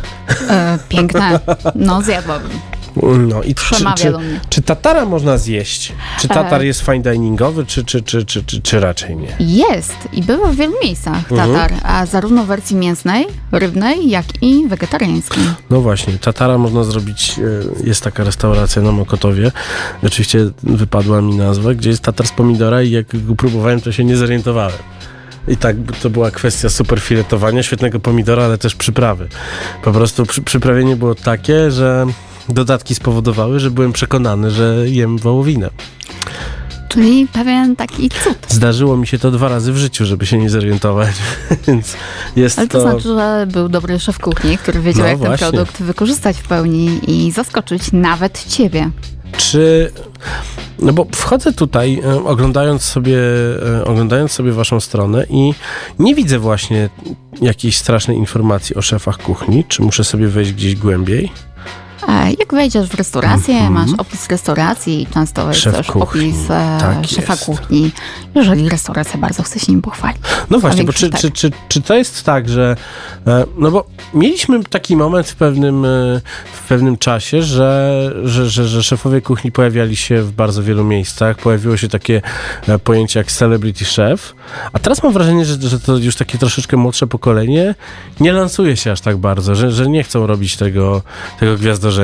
[0.50, 1.40] E, piękne.
[1.74, 2.75] No, zjadłabym.
[3.02, 4.12] No i czy, czy,
[4.48, 5.92] czy Tatara można zjeść?
[6.20, 6.66] Czy Tatar E.
[6.66, 9.36] jest fine diningowy, czy, czy, czy, czy, czy, czy raczej nie?
[9.40, 11.52] Jest i bywa w wielu miejscach Mhm.
[11.52, 15.42] tatar, a zarówno w wersji mięsnej, rybnej, jak i wegetariańskiej.
[15.70, 17.34] No właśnie, tatara można zrobić,
[17.82, 19.52] e, jest taka restauracja na Mokotowie,
[20.02, 24.04] oczywiście wypadła mi nazwa, gdzie jest tatar z pomidora i jak go próbowałem, to się
[24.04, 24.78] nie zorientowałem.
[25.48, 29.28] I tak to była kwestia super filetowania, świetnego pomidora, ale też przyprawy.
[29.82, 32.06] Po prostu przy, przyprawienie było takie, że
[32.48, 35.70] dodatki spowodowały, że byłem przekonany, że jem wołowinę.
[36.88, 38.38] Czyli pewien taki cud.
[38.48, 41.14] Zdarzyło mi się to dwa razy w życiu, żeby się nie zorientować,
[41.66, 41.94] więc
[42.36, 42.90] jest Ale to, to...
[42.90, 45.38] znaczy, że był dobry szef kuchni, który wiedział, No jak właśnie.
[45.38, 48.90] ten produkt wykorzystać w pełni i zaskoczyć nawet ciebie.
[49.36, 49.92] Czy.
[50.78, 53.18] No bo wchodzę tutaj, e, oglądając sobie,
[53.80, 55.54] e, oglądając sobie waszą stronę i
[55.98, 56.88] nie widzę właśnie
[57.40, 59.64] jakiejś strasznej informacji o szefach kuchni.
[59.68, 61.32] Czy muszę sobie wejść gdzieś głębiej?
[62.08, 65.60] E, Jak wejdziesz w restaurację, masz opis restauracji i często jest.
[65.60, 66.02] Szef też kuchni.
[66.30, 67.44] opis e, Tak szefa jest.
[67.44, 67.90] kuchni,
[68.34, 70.18] jeżeli restauracja bardzo chce się nim pochwalić.
[70.50, 72.76] No właśnie, bo czy, większość czy, czy, czy to jest tak, że.
[73.26, 75.82] e, No bo mieliśmy taki moment w pewnym,
[76.52, 81.36] w pewnym czasie, że, że, że, że szefowie kuchni pojawiali się w bardzo wielu miejscach.
[81.36, 82.22] Pojawiło się takie
[82.84, 84.34] pojęcie jak celebrity chef.
[84.72, 87.74] A teraz mam wrażenie, że, że to już takie troszeczkę młodsze pokolenie
[88.20, 91.02] nie lansuje się aż tak bardzo, że, że nie chcą robić tego,
[91.40, 91.95] tego gwiazdorzenia.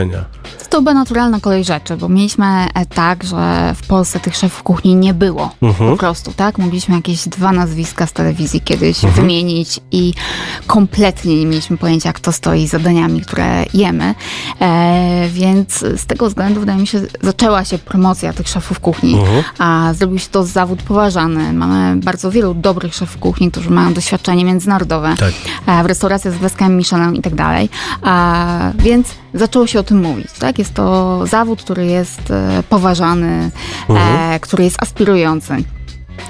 [0.71, 4.95] To była naturalna kolej rzeczy, bo mieliśmy e, tak, że w Polsce tych szefów kuchni
[4.95, 5.51] nie było.
[5.63, 5.91] Mhm.
[5.91, 6.59] Po prostu, tak?
[6.59, 9.13] Mogliśmy jakieś dwa nazwiska z telewizji kiedyś Mhm.
[9.15, 10.15] wymienić i
[10.67, 14.15] kompletnie nie mieliśmy pojęcia, kto stoi za daniami, które jemy.
[14.61, 19.43] E, więc z tego względu, wydaje mi się, zaczęła się promocja tych szefów kuchni, Mhm.
[19.59, 21.53] a zrobił się to zawód poważany.
[21.53, 25.33] Mamy bardzo wielu dobrych szefów kuchni, którzy mają doświadczenie międzynarodowe Tak.
[25.67, 27.69] e, w restauracjach z gwiazdkami Michelin i tak dalej.
[28.03, 28.47] A,
[28.79, 30.33] więc zaczęło się o tym mówić.
[30.39, 30.59] Tak?
[30.59, 33.51] Jest to zawód, który jest e, poważany,
[33.89, 35.55] e, który jest aspirujący.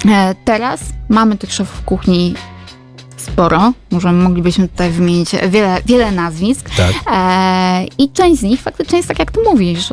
[0.08, 2.34] E, teraz mamy tych szefów kuchni
[3.16, 3.72] sporo.
[3.90, 6.70] Może moglibyśmy tutaj wymienić wiele, wiele nazwisk.
[6.76, 6.92] Tak.
[7.12, 9.88] E, I część z nich faktycznie jest tak, jak ty mówisz,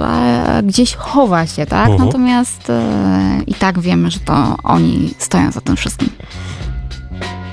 [0.63, 1.89] gdzieś chowa się, tak?
[1.89, 2.05] Mhm.
[2.05, 6.09] Natomiast e, i tak wiemy, że to oni stoją za tym wszystkim.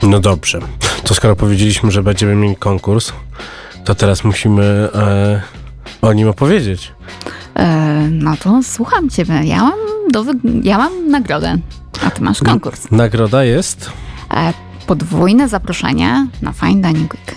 [0.02, 0.60] No dobrze.
[1.04, 3.12] To skoro powiedzieliśmy, że będziemy mieli konkurs,
[3.86, 5.42] to teraz musimy e,
[6.02, 6.92] o nim opowiedzieć.
[7.54, 9.34] E, no to słucham ciebie.
[9.44, 9.78] Ja mam,
[10.12, 10.24] do
[10.62, 11.58] ja mam nagrodę,
[12.06, 12.90] a ty masz konkurs.
[12.90, 13.90] Nagroda jest.
[14.34, 14.52] E,
[14.86, 17.36] podwójne zaproszenie na Fine Dining Week.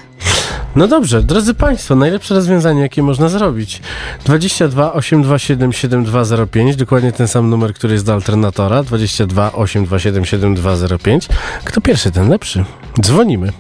[0.75, 3.81] No dobrze, drodzy Państwo, najlepsze rozwiązanie, jakie można zrobić.
[4.25, 8.83] 22 827 7205, dokładnie ten sam numer, który jest do alternatora.
[8.83, 11.27] 22 827 7205.
[11.63, 12.65] Kto pierwszy, ten lepszy.
[13.01, 13.51] Dzwonimy.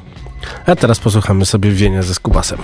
[0.65, 2.59] A teraz posłuchamy sobie Wienia ze Skubasem.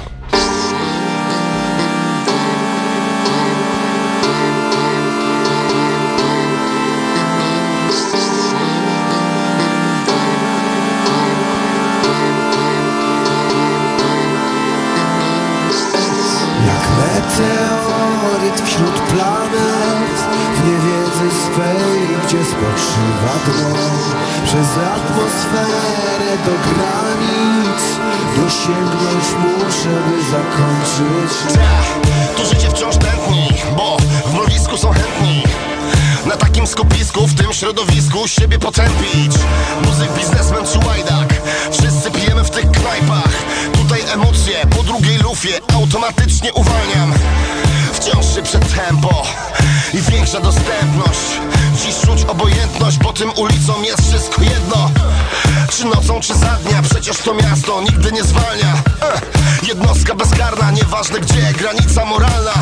[56.22, 58.74] Czy za dnia Przecież to miasto nigdy nie zwalnia.
[59.02, 59.22] Eh,
[59.68, 62.54] Jednostka bezkarna Nieważne gdzie, granica moralna.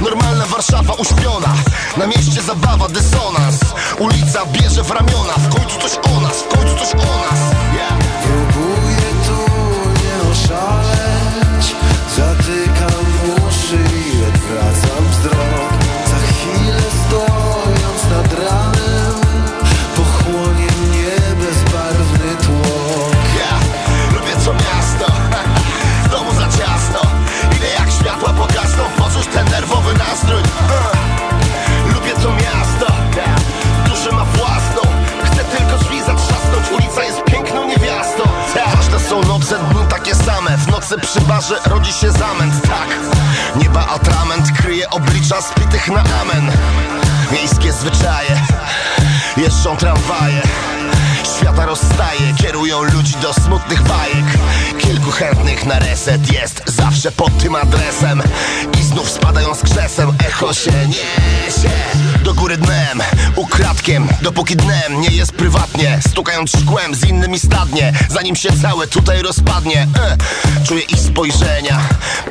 [0.00, 1.54] Normalna Warszawa uśpiona
[1.96, 3.60] Na mieście zabawa, dysonans.
[3.98, 7.69] Ulica bierze w ramiona W końcu coś o nas, w końcu coś o nas
[40.90, 42.88] nocy przy barze rodzi się zamęt, tak.
[43.56, 46.52] Nieba atrament kryje oblicza spitych na amen.
[47.32, 48.40] Miejskie zwyczaje,
[49.36, 50.42] jeżdżą tramwaje
[51.40, 54.24] Świata rozstaje, kierują ludzi do smutnych bajek.
[54.78, 58.22] Kilku chętnych na reset jest zawsze pod tym adresem.
[58.80, 61.70] I znów spadają z krzesem, echo się niesie.
[62.24, 63.00] Do góry dnem,
[63.36, 65.98] ukradkiem, dopóki dnem nie jest prywatnie.
[66.10, 69.82] Stukając szkłem z innymi stadnie, zanim się całe tutaj rozpadnie.
[69.82, 70.16] E,
[70.66, 71.80] Czuję ich spojrzenia,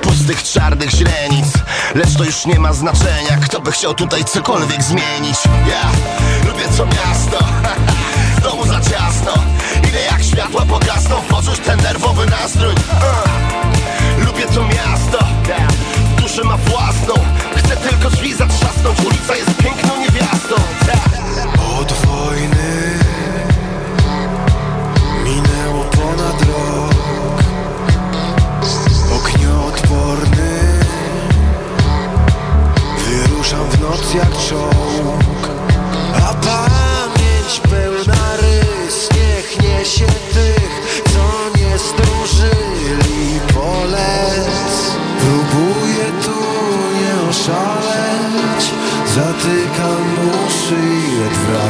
[0.01, 1.47] pustych czarnych źrenic.
[1.95, 5.37] Lecz to już nie ma znaczenia, kto by chciał tutaj cokolwiek zmienić.
[5.45, 5.81] Ja
[6.51, 7.39] lubię to miasto
[8.39, 9.33] domu za ciasno.
[9.89, 12.73] Ile jak światła pogasną Poczuć ten nerwowy nastrój.
[12.73, 14.25] Uh.
[14.25, 15.19] Lubię to miasto.
[16.21, 17.13] Duszę ma własną.
[17.55, 18.99] Chcę tylko drzwi zatrzasnąć.
[18.99, 20.55] Ulica jest piękną niewiastą.
[21.79, 22.99] Od wojny
[25.23, 26.95] Minęło ponad rok.
[29.15, 30.59] Ognioodporny
[32.97, 35.38] Wyruszam w noc jak czołg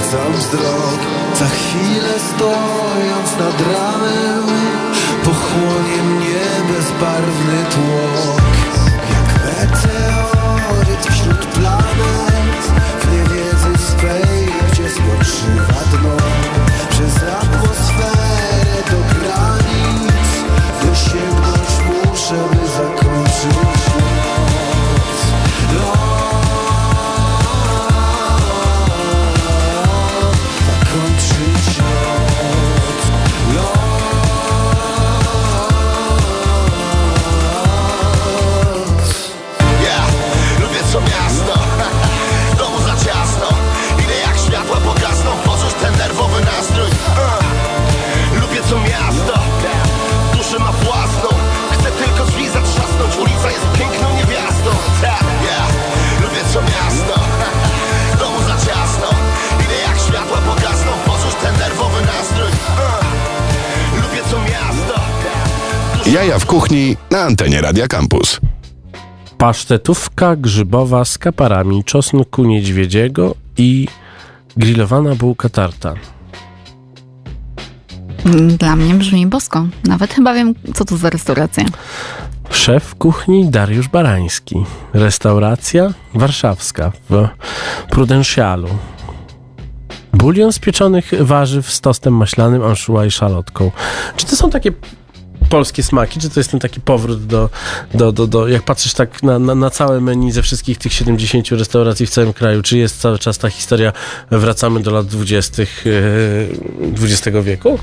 [0.09, 0.99] odwracam wzrok
[1.35, 4.43] Za chwilę stojąc nad ramem
[5.23, 8.68] Pochłonie mnie bezbarwny tłok
[66.13, 68.39] Jaja w kuchni na antenie Radia Campus.
[69.37, 73.87] Pasztetówka grzybowa z kaparami czosnku niedźwiedziego i
[74.57, 75.93] grillowana bułka tarta.
[78.57, 79.67] Dla mnie brzmi bosko.
[79.83, 81.65] Nawet chyba wiem, co to za restauracja.
[82.49, 84.55] Szef kuchni Dariusz Barański.
[84.93, 87.27] Restauracja warszawska w
[87.89, 88.69] Prudentialu.
[90.13, 93.71] Bulion z pieczonych warzyw z tostem maślanym, anchois i szalotką.
[94.15, 94.71] Czy to są takie
[95.49, 96.19] polskie smaki?
[96.19, 97.49] Czy to jest ten taki powrót do,
[97.93, 101.49] do, do, do jak patrzysz tak na, na, na całe menu ze wszystkich tych 70
[101.51, 103.93] restauracji w całym kraju, czy jest cały czas ta historia,
[104.31, 105.63] wracamy do lat 20.
[107.01, 107.79] XX wieku?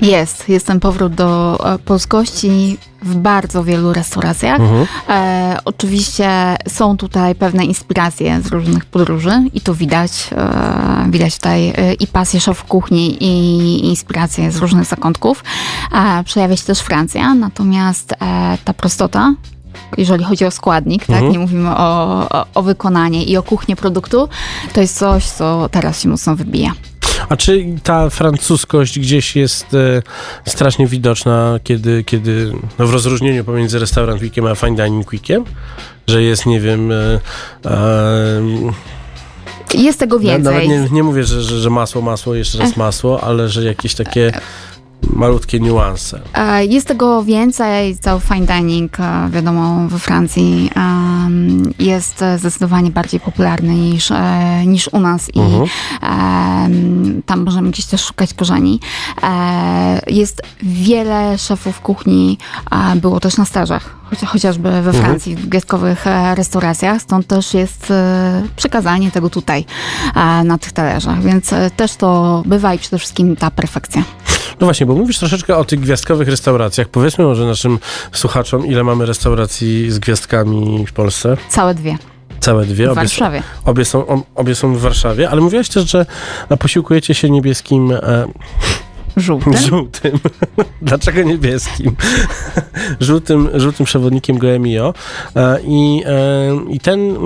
[0.00, 4.60] Jest, jest ten powrót do e, polskości w bardzo wielu restauracjach.
[4.60, 4.86] Mhm.
[5.08, 10.30] E, oczywiście są tutaj pewne inspiracje z różnych podróży i to widać.
[10.32, 15.44] E, widać tutaj e, i pasję szef kuchni i inspiracje z różnych zakątków.
[15.92, 18.16] E, przejawia się też Francja, natomiast e,
[18.64, 19.34] ta prostota
[19.98, 21.16] jeżeli chodzi o składnik, tak?
[21.16, 21.32] Mhm.
[21.32, 24.28] nie mówimy o, o, o wykonanie i o kuchnię produktu,
[24.72, 26.72] to jest coś, co teraz się mocno wybija.
[27.28, 30.02] A czy ta francuskość gdzieś jest e,
[30.50, 35.44] strasznie widoczna, kiedy, kiedy no w rozróżnieniu pomiędzy restaurant Quickiem a fine dining Quickiem?
[36.06, 37.20] Że jest, nie wiem, e,
[37.66, 38.42] e,
[39.74, 40.54] Jest tego na- więcej.
[40.54, 43.94] nawet nie, nie mówię, że, że, że masło, masło, jeszcze raz masło, ale że jakieś
[43.94, 44.32] takie
[45.12, 46.20] malutkie niuanse.
[46.34, 50.70] E, Jest tego więcej, cały fine dining, e, wiadomo, we Francji
[51.78, 55.40] jest zdecydowanie bardziej popularny niż, e, niż u nas i
[56.02, 58.80] em, tam możemy gdzieś też szukać korzeni.
[60.06, 62.38] Jest wiele szefów kuchni,
[62.96, 63.96] było też na stażach,
[64.26, 65.04] chociażby we Mhm.
[65.04, 69.64] Francji, w gwiazdkowych e, restauracjach, stąd też jest e, przekazanie tego tutaj
[70.16, 74.02] e, na tych talerzach, więc też to bywa i przede wszystkim ta perfekcja.
[74.60, 76.88] No właśnie, bo mówisz troszeczkę o tych gwiazdkowych restauracjach.
[76.88, 77.78] Powiedzmy może naszym
[78.12, 81.36] słuchaczom, ile mamy restauracji z gwiazdkami w Polsce?
[81.48, 81.98] Całe dwie.
[82.40, 82.86] Całe dwie.
[82.86, 83.42] W Obie, Warszawie.
[83.64, 86.06] obie, są, obie są w Warszawie, ale mówiłaś też, że
[86.58, 88.26] posiłkujecie się niebieskim e,
[89.16, 89.56] Żółtym.
[89.56, 90.18] Żółtym.
[90.82, 91.96] Dlaczego niebieskim?
[93.00, 94.94] żółtym, żółtym przewodnikiem Goemio.
[95.36, 97.16] E, I, e, I ten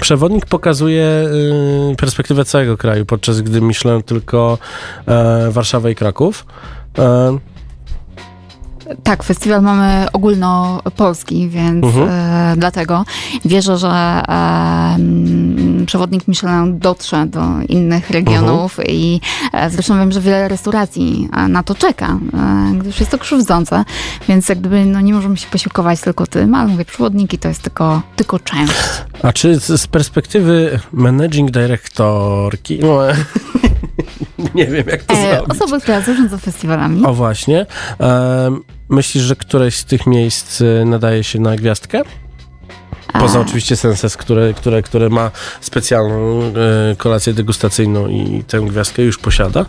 [0.00, 1.04] przewodnik pokazuje
[1.92, 4.58] y, perspektywę całego kraju, podczas gdy myślę tylko
[5.06, 6.46] e, Warszawa i Kraków.
[8.88, 12.08] E, Tak, festiwal mamy ogólnopolski, więc Mhm.
[12.10, 13.04] e, dlatego
[13.44, 13.88] wierzę, że
[14.28, 14.98] e,
[15.86, 18.88] przewodnik Michelin dotrze do innych regionów Mhm.
[18.98, 19.20] i
[19.52, 23.84] e, zresztą wiem, że wiele restauracji e, na to czeka, e, gdyż jest to krzywdzące,
[24.28, 27.62] więc jak gdyby no, nie możemy się posiłkować tylko tym, ale mówię, przewodniki to jest
[27.62, 28.72] tylko, tylko część.
[29.22, 32.98] A czy z, z perspektywy managing dyrektorki, no,
[34.54, 35.62] nie wiem jak to E, zrobić.
[35.62, 37.04] osoby, która zarządza festiwalami.
[37.04, 37.66] O właśnie.
[37.98, 42.02] Em, myślisz, że któreś z tych miejsc y, nadaje się na gwiazdkę?
[43.12, 45.30] Poza oczywiście Senses, które, które, które ma
[45.60, 49.64] specjalną e, kolację degustacyjną i tę gwiazdkę już posiada.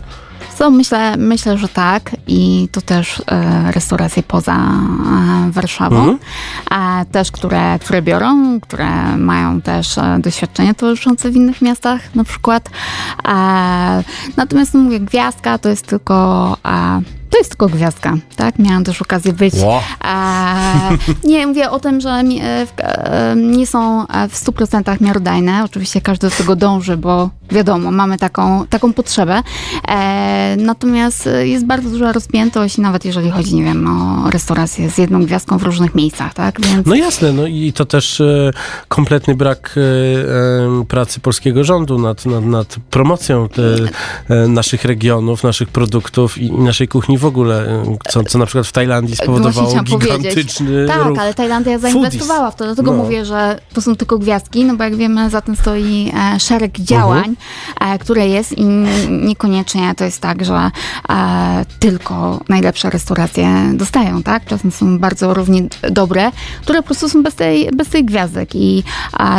[0.58, 7.06] Co, myślę, myślę, że tak i to też e, restauracje poza e, Warszawą, Mhm.
[7.12, 12.70] też które, które biorą, które mają też doświadczenie towarzyszące w innych miastach na przykład.
[13.28, 14.04] E,
[14.36, 16.56] natomiast mówię, gwiazdka to jest tylko...
[17.30, 18.58] To jest tylko gwiazdka, tak?
[18.58, 19.54] Miałam też okazję być.
[20.04, 20.96] E,
[21.28, 25.64] nie, mówię o tym, że e, w- e, nie są e, w 100% miarodajne.
[25.64, 29.42] Oczywiście każdy do tego dąży, bo wiadomo, mamy taką, taką potrzebę.
[29.88, 35.24] E, natomiast jest bardzo duża rozpiętość, nawet jeżeli chodzi, nie wiem, o restaurację z jedną
[35.24, 36.60] gwiazdką w różnych miejscach, tak?
[36.60, 38.50] Więc No jasne, no i to też e,
[38.88, 39.74] kompletny brak
[40.80, 43.62] e, pracy polskiego rządu nad, nad, nad promocją te,
[44.34, 48.46] e, naszych regionów, naszych produktów i, i naszej kuchni w ogóle, e, co, co na
[48.46, 50.18] przykład w Tajlandii spowodowało chciałam powiedzieć.
[50.18, 51.18] gigantyczny Tak, ruch.
[51.18, 52.96] ale Tajlandia zainwestowała w to, dlatego No.
[53.02, 56.78] mówię, że to są tylko gwiazdki, no bo jak wiemy, za tym stoi e, szereg
[56.80, 57.36] działań, e,
[58.00, 58.64] które jest i
[59.10, 60.70] niekoniecznie to jest tak, że
[61.10, 64.44] e, tylko najlepsze restauracje dostają, tak?
[64.44, 66.30] Czasem są bardzo równie dobre,
[66.62, 68.82] które po prostu są bez tej, bez tej gwiazdek i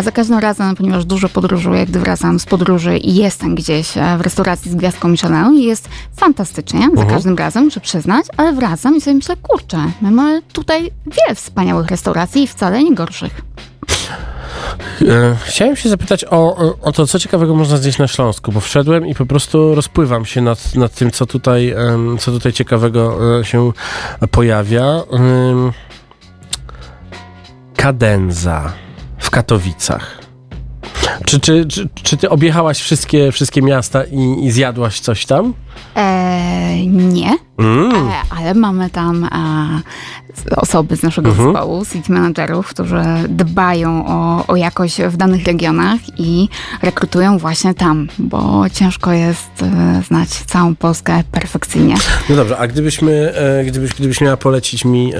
[0.04, 4.22] za każdym razem, ponieważ dużo podróżuję, gdy wracam z podróży i jestem gdzieś e, w
[4.22, 7.10] restauracji z gwiazdką Michelin i jest fantastycznie, za Mhm.
[7.10, 11.88] każdym razem, muszę przyznać, ale wracam i sobie myślę, kurczę, my mamy tutaj wiele wspaniałych
[11.88, 13.42] restauracji i wcale nie gorszych.
[15.10, 19.08] E, Chciałem się zapytać o, o- to, co ciekawego można zjeść na Śląsku, bo wszedłem
[19.08, 21.76] i po prostu rozpływam się nad, nad tym, co tutaj,
[22.20, 23.72] co tutaj ciekawego e, się
[24.32, 25.04] pojawia.
[27.76, 28.74] Kadenza
[29.18, 30.18] w Katowicach.
[31.26, 35.54] Czy, czy, czy, czy ty objechałaś wszystkie, wszystkie miasta i, i zjadłaś coś tam?
[35.96, 37.92] Eee, nie, Mm.
[37.96, 39.30] e, ale mamy tam e,
[40.56, 41.48] osoby z naszego Mhm.
[41.48, 46.50] zespołu, city managerów, którzy dbają o, o jakość w danych regionach i
[46.82, 51.96] rekrutują właśnie tam, bo ciężko jest e, znać całą Polskę perfekcyjnie.
[52.30, 55.18] No dobrze, a gdybyśmy, e, gdybyś, gdybyś miała polecić mi e,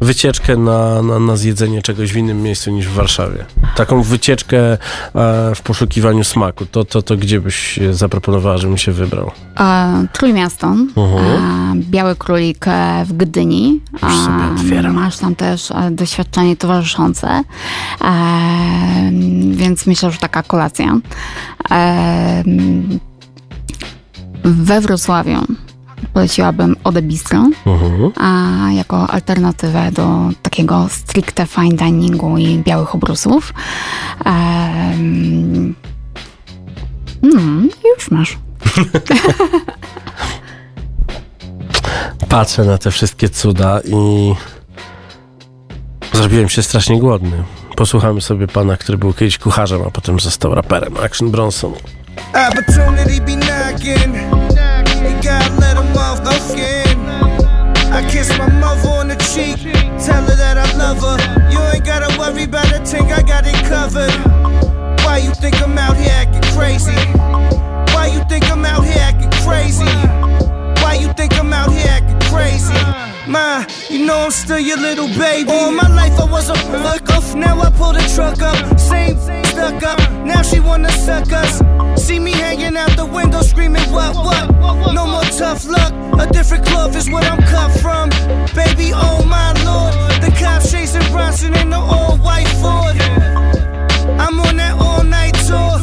[0.00, 3.44] wycieczkę na, na, na zjedzenie czegoś w innym miejscu niż w Warszawie,
[3.76, 4.78] taką wycieczkę e,
[5.54, 9.30] w poszukiwaniu smaku, to, to, to gdzie byś zaproponowała, żebym się wybrał?
[9.60, 11.24] E, Trójmiasto, Mhm.
[11.26, 13.80] e, Biały Królik e, w Gdyni.
[13.92, 14.94] Już sobie E, otwieram.
[14.94, 17.42] Masz tam też e, doświadczenie towarzyszące,
[19.50, 20.96] więc myślę, że taka kolacja.
[24.44, 25.38] We Wrocławiu
[26.12, 28.12] poleciłabym Ode Bistro, Mhm.
[28.16, 33.54] a jako alternatywę do takiego stricte fine diningu i białych obrusów.
[34.26, 35.74] Um,
[37.22, 38.38] mm, już masz.
[42.28, 43.94] Patrzę na te wszystkie cuda i
[46.12, 47.42] zrobiłem się strasznie głodny.
[47.76, 50.94] Posłuchamy sobie pana, który był kiedyś kucharzem, a potem został raperem.
[51.04, 51.72] Action Bronson.
[52.48, 54.16] Opportunity be knocking.
[56.28, 56.98] Skin.
[57.92, 59.56] I kiss my mother on the cheek.
[60.04, 61.16] Tell her that I love her.
[61.50, 64.12] You ain't gotta worry about a thing, I got it covered.
[65.04, 66.94] Why you think I'm out here acting crazy?
[67.94, 69.90] Why you think I'm out here acting crazy?
[70.82, 72.74] Why you think I'm out here acting crazy?
[73.26, 75.50] Ma, you know I'm still your little baby.
[75.50, 77.34] All my life I was a look off.
[77.34, 78.78] Now I pull the truck up.
[78.78, 79.98] Same stuck up.
[80.24, 81.60] Now she wanna suck us.
[82.00, 84.50] See me hanging out the window screaming, what, what?
[84.94, 85.92] No more tough luck.
[86.18, 88.08] A different cloth is what I'm cut from.
[88.56, 89.94] Baby, oh my lord.
[90.22, 92.96] The cops chasing Bronson in the all white Ford.
[94.18, 95.78] I'm on that all night tour.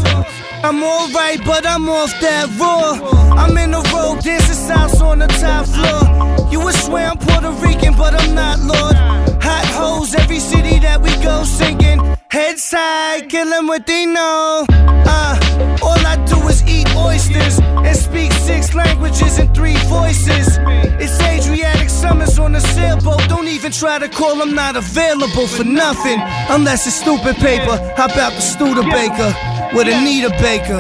[0.65, 2.97] I'm alright, but I'm off that raw.
[3.37, 6.51] I'm in the road, dancing south on the top floor.
[6.51, 8.95] You would swear I'm Puerto Rican, but I'm not, Lord.
[9.43, 12.16] Hot hoes, every city that we go singing.
[12.47, 14.65] Head side, kill what they know.
[14.69, 20.57] Uh, all I do is eat oysters and speak six languages and three voices.
[21.03, 23.27] It's Adriatic summers on a sailboat.
[23.27, 26.21] Don't even try to call, I'm not available for nothing.
[26.47, 27.75] Unless it's stupid paper.
[27.97, 29.29] How about the Studebaker
[29.75, 30.79] with Anita Baker?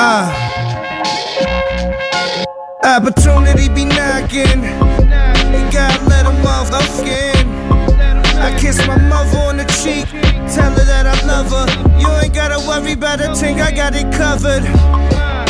[0.00, 0.32] Uh.
[2.82, 4.62] Opportunity be knocking.
[5.52, 6.00] You got
[6.72, 7.46] off skin.
[8.42, 10.06] I kiss my mother on the cheek,
[10.54, 11.66] tell her that I love her.
[11.98, 14.64] You ain't gotta worry about a thing, I got it covered.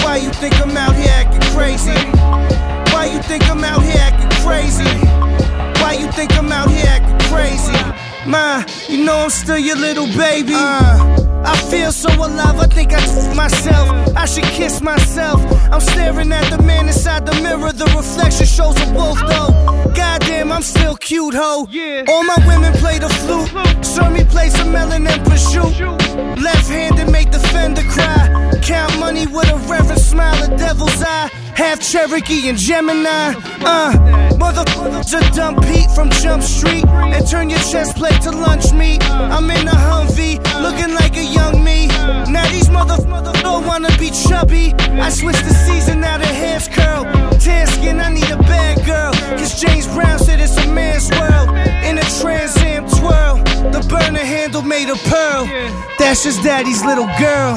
[0.04, 1.98] Why you think I'm out here acting crazy?
[2.92, 4.92] Why you think I'm out here acting crazy?
[5.82, 7.78] Why you think I'm out here acting crazy?
[8.30, 10.54] Ma, you know I'm still your little baby.
[10.54, 14.16] Uh, I feel so alive, I think I t- myself.
[14.16, 15.40] I should kiss myself.
[15.72, 17.72] I'm staring at the man inside the mirror.
[17.72, 19.92] The reflection shows a wolf, though.
[19.94, 21.66] Goddamn, I'm still cute, ho.
[22.08, 23.50] All my women play the flute.
[23.84, 26.01] Show me play some melon and prosciutto.
[26.14, 28.60] Left handed make the fender cry.
[28.62, 31.30] Count money with a reverent smile, a devil's eye.
[31.54, 33.34] Half Cherokee and Gemini.
[33.60, 33.92] Uh,
[34.36, 39.02] motherfuckers a dump Pete from Jump Street and turn your chest plate to lunch meat.
[39.10, 41.88] I'm in a Humvee, looking like a young me.
[42.32, 44.74] Now these motherfuckers don't wanna be chubby.
[45.00, 47.04] I switched the season, now the hair's curl.
[47.38, 49.12] Tan skin, I need a bad girl.
[49.38, 51.50] Cause James Brown said it's a man's world.
[51.84, 53.41] In a Trans Am twirl,
[53.72, 55.46] the burner handle made of pearl.
[55.98, 57.56] That's just daddy's little girl.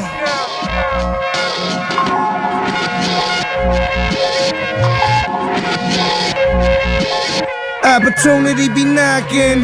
[7.83, 9.61] Opportunity be knocking.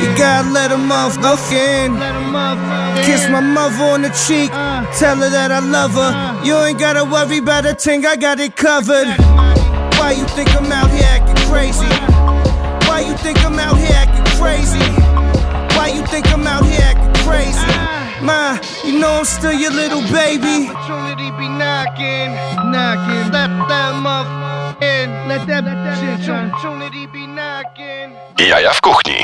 [0.00, 1.94] You gotta let off in.
[3.04, 4.50] Kiss my mother on the cheek.
[4.98, 6.44] Tell her that I love her.
[6.44, 9.08] You ain't gotta worry about a thing, I got it covered.
[9.98, 11.86] Why you think I'm out here acting crazy?
[12.88, 14.99] Why you think I'm out here acting crazy?
[16.20, 17.72] Think I'm out here acting crazy?
[18.20, 20.68] Ma, you know I'm still your little baby.
[20.68, 22.36] Opportunity be knocking,
[22.72, 23.32] knocking.
[23.32, 25.08] Let that mother in.
[25.28, 28.12] Let that Opportunity be knocking.
[28.48, 29.14] Jaja w kuchni.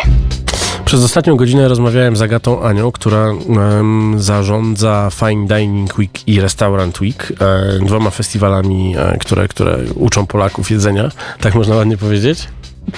[0.85, 7.01] Przez ostatnią godzinę rozmawiałem z Agatą Anią, która em, zarządza Fine Dining Week i Restaurant
[7.01, 11.09] Week, e, dwoma festiwalami, e, które, które uczą Polaków jedzenia,
[11.41, 12.49] tak można ładnie powiedzieć.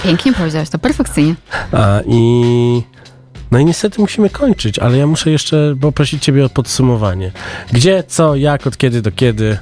[0.05, 1.35] Pięknie powiedziałeś, to perfekcyjnie.
[1.73, 2.83] A, I
[3.51, 7.33] no i niestety musimy kończyć, ale ja muszę jeszcze poprosić Ciebie o podsumowanie.
[7.73, 9.59] Gdzie, co, jak, od kiedy do kiedy,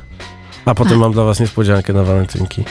[0.65, 2.65] a potem mam dla Was niespodziankę na walentynki.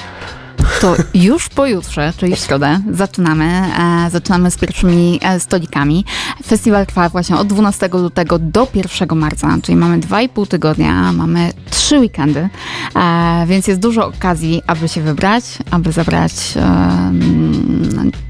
[0.82, 3.46] To już pojutrze, czyli w środę, zaczynamy.
[3.46, 6.06] E, zaczynamy z pierwszymi e, stolikami.
[6.46, 12.00] Festiwal trwa właśnie od 12 lutego do 1 marca, czyli mamy 2,5 tygodnia, mamy 3
[12.00, 12.50] weekendy,
[12.96, 16.34] e, więc jest dużo okazji, aby się wybrać, aby zabrać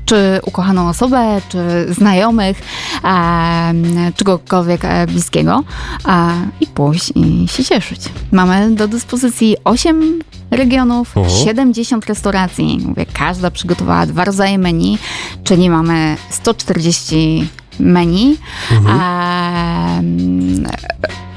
[0.05, 1.57] czy ukochaną osobę, czy
[1.93, 2.61] znajomych,
[3.03, 3.83] em,
[4.15, 5.63] czy kogokolwiek e, bliskiego
[6.07, 6.31] e,
[6.61, 8.01] i pójść i się cieszyć.
[8.31, 10.19] Mamy do dyspozycji 8
[10.51, 11.45] regionów, Mhm.
[11.45, 12.79] 70 restauracji.
[12.85, 14.97] Mówię, każda przygotowała dwa rodzaje menu,
[15.43, 17.49] czyli mamy 140
[17.79, 18.37] menu.
[18.71, 20.67] Em,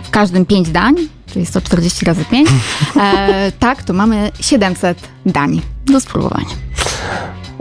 [0.03, 0.95] w każdym 5 dań,
[1.33, 2.49] czyli 140 razy 5.
[2.97, 6.68] E, tak, to mamy 700 dań do spróbowania.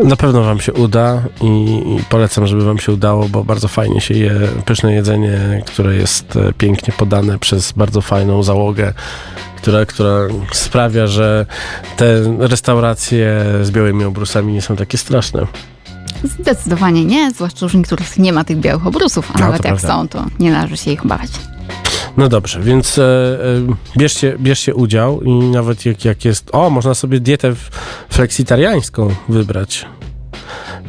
[0.03, 4.13] Na pewno Wam się uda i, polecam, żeby Wam się udało, bo bardzo fajnie się
[4.13, 4.31] je
[4.65, 8.93] pyszne jedzenie, które jest e, pięknie podane przez bardzo fajną załogę,
[9.57, 11.45] która, która sprawia, że
[11.97, 12.05] te
[12.39, 15.47] restauracje z białymi obrusami nie są takie straszne.
[16.23, 19.75] Zdecydowanie nie, zwłaszcza, że w niektórych nie ma tych białych obrusów, a No, nawet jak
[19.75, 19.87] prawda.
[19.87, 21.31] są, to nie należy się ich obawiać.
[22.17, 26.49] No dobrze, więc e, e, bierzcie, bierzcie udział i nawet jak, jak jest...
[26.51, 27.53] O, można sobie dietę
[28.09, 29.85] fleksitariańską wybrać.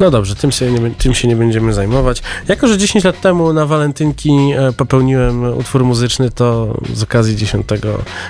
[0.00, 2.22] No dobrze, tym się, nie, tym się nie będziemy zajmować.
[2.48, 7.66] Jako, że 10 lat temu na walentynki e, popełniłem utwór muzyczny, to z okazji 10,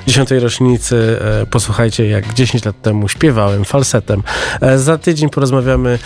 [0.06, 4.22] 10 rocznicy e, posłuchajcie, jak 10 lat temu śpiewałem falsetem.
[4.60, 5.98] E, za tydzień porozmawiamy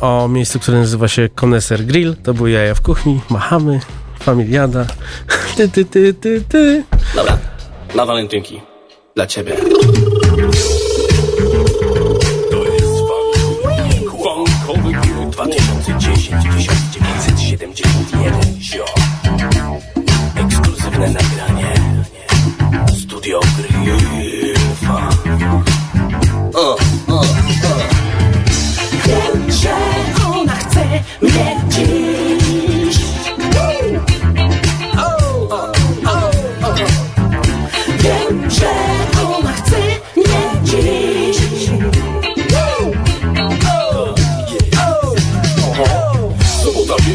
[0.00, 2.16] o miejscu, które nazywa się Koneser Grill.
[2.22, 3.80] To były jaja w kuchni, machamy,
[4.20, 4.86] familiada.
[5.56, 6.84] Ty, ty, ty, ty, ty.
[7.14, 7.38] Dobra,
[7.94, 8.60] na walentynki.
[9.14, 9.56] Dla ciebie.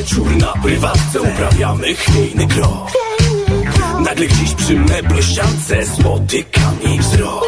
[0.07, 2.91] Wieczór na prywatce Uprawiamy chwiejny krok.
[3.99, 7.45] Nagle gdzieś przy meblościance Spotykam jej wzrok.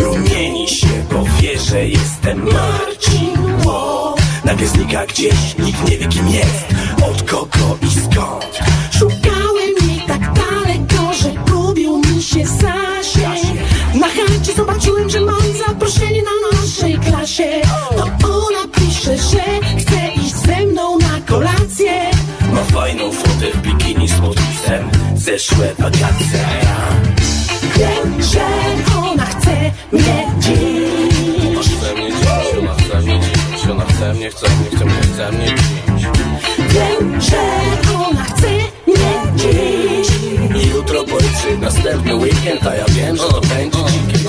[0.00, 4.14] Rumieni się, bo wie, że jestem Marcin Ło.
[4.44, 6.66] Nagle znika gdzieś, nikt nie wie kim jest
[7.10, 8.58] Od kogo i skąd.
[8.98, 13.60] Szukałem jej tak daleko, że gubił mi się zasięg.
[13.94, 17.62] Na chacie zobaczyłem, że mam zaproszenie na naszej klasie.
[17.96, 18.19] To
[25.30, 26.44] zeszłe wakacje.
[27.76, 28.46] Wiem, że
[28.98, 30.58] ona chce mnie dziś.
[31.48, 34.48] Ona chce mnie dziś, ona chce mnie dziś Ona chce mnie, chce
[35.32, 36.06] mnie, dziś
[36.58, 37.36] Wiem, że
[37.94, 38.46] ona chce
[38.86, 40.08] mnie dziś.
[40.74, 44.28] Jutro policzy następny weekend A ja wiem, że to będzie dzikie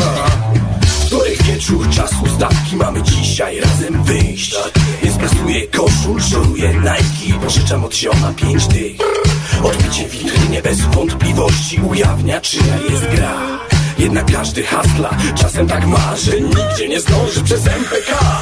[1.06, 4.56] Wtorek wieczór, czas ustawki Mamy dzisiaj razem wyjść.
[5.04, 9.21] Więc prasuję koszul, szoruję Nike Pożyczam od zioma pięć dych
[9.64, 13.34] Odbicie w witrynie bez wątpliwości Ujawnia czyja jest gra.
[13.98, 18.42] Jednak każdy hasla Czasem tak ma, że nigdzie nie zdąży przez MPK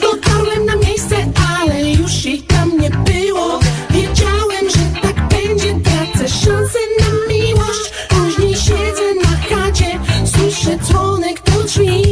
[0.00, 1.16] Dotarłem na miejsce,
[1.60, 3.60] ale już jej tam nie było.
[3.90, 7.92] Wiedziałem, że tak będzie, tracę szansę na miłość.
[8.08, 12.03] Później siedzę na chacie, słyszę dzwonek do drzwi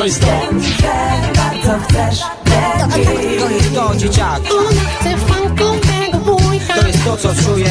[0.00, 0.26] To jest to.
[1.36, 2.20] Bardzo chcesz
[3.40, 4.42] To jest to, dzieciak.
[5.26, 6.36] funkowego
[6.80, 7.70] To jest to, co czuję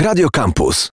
[0.00, 0.88] Radio Campus.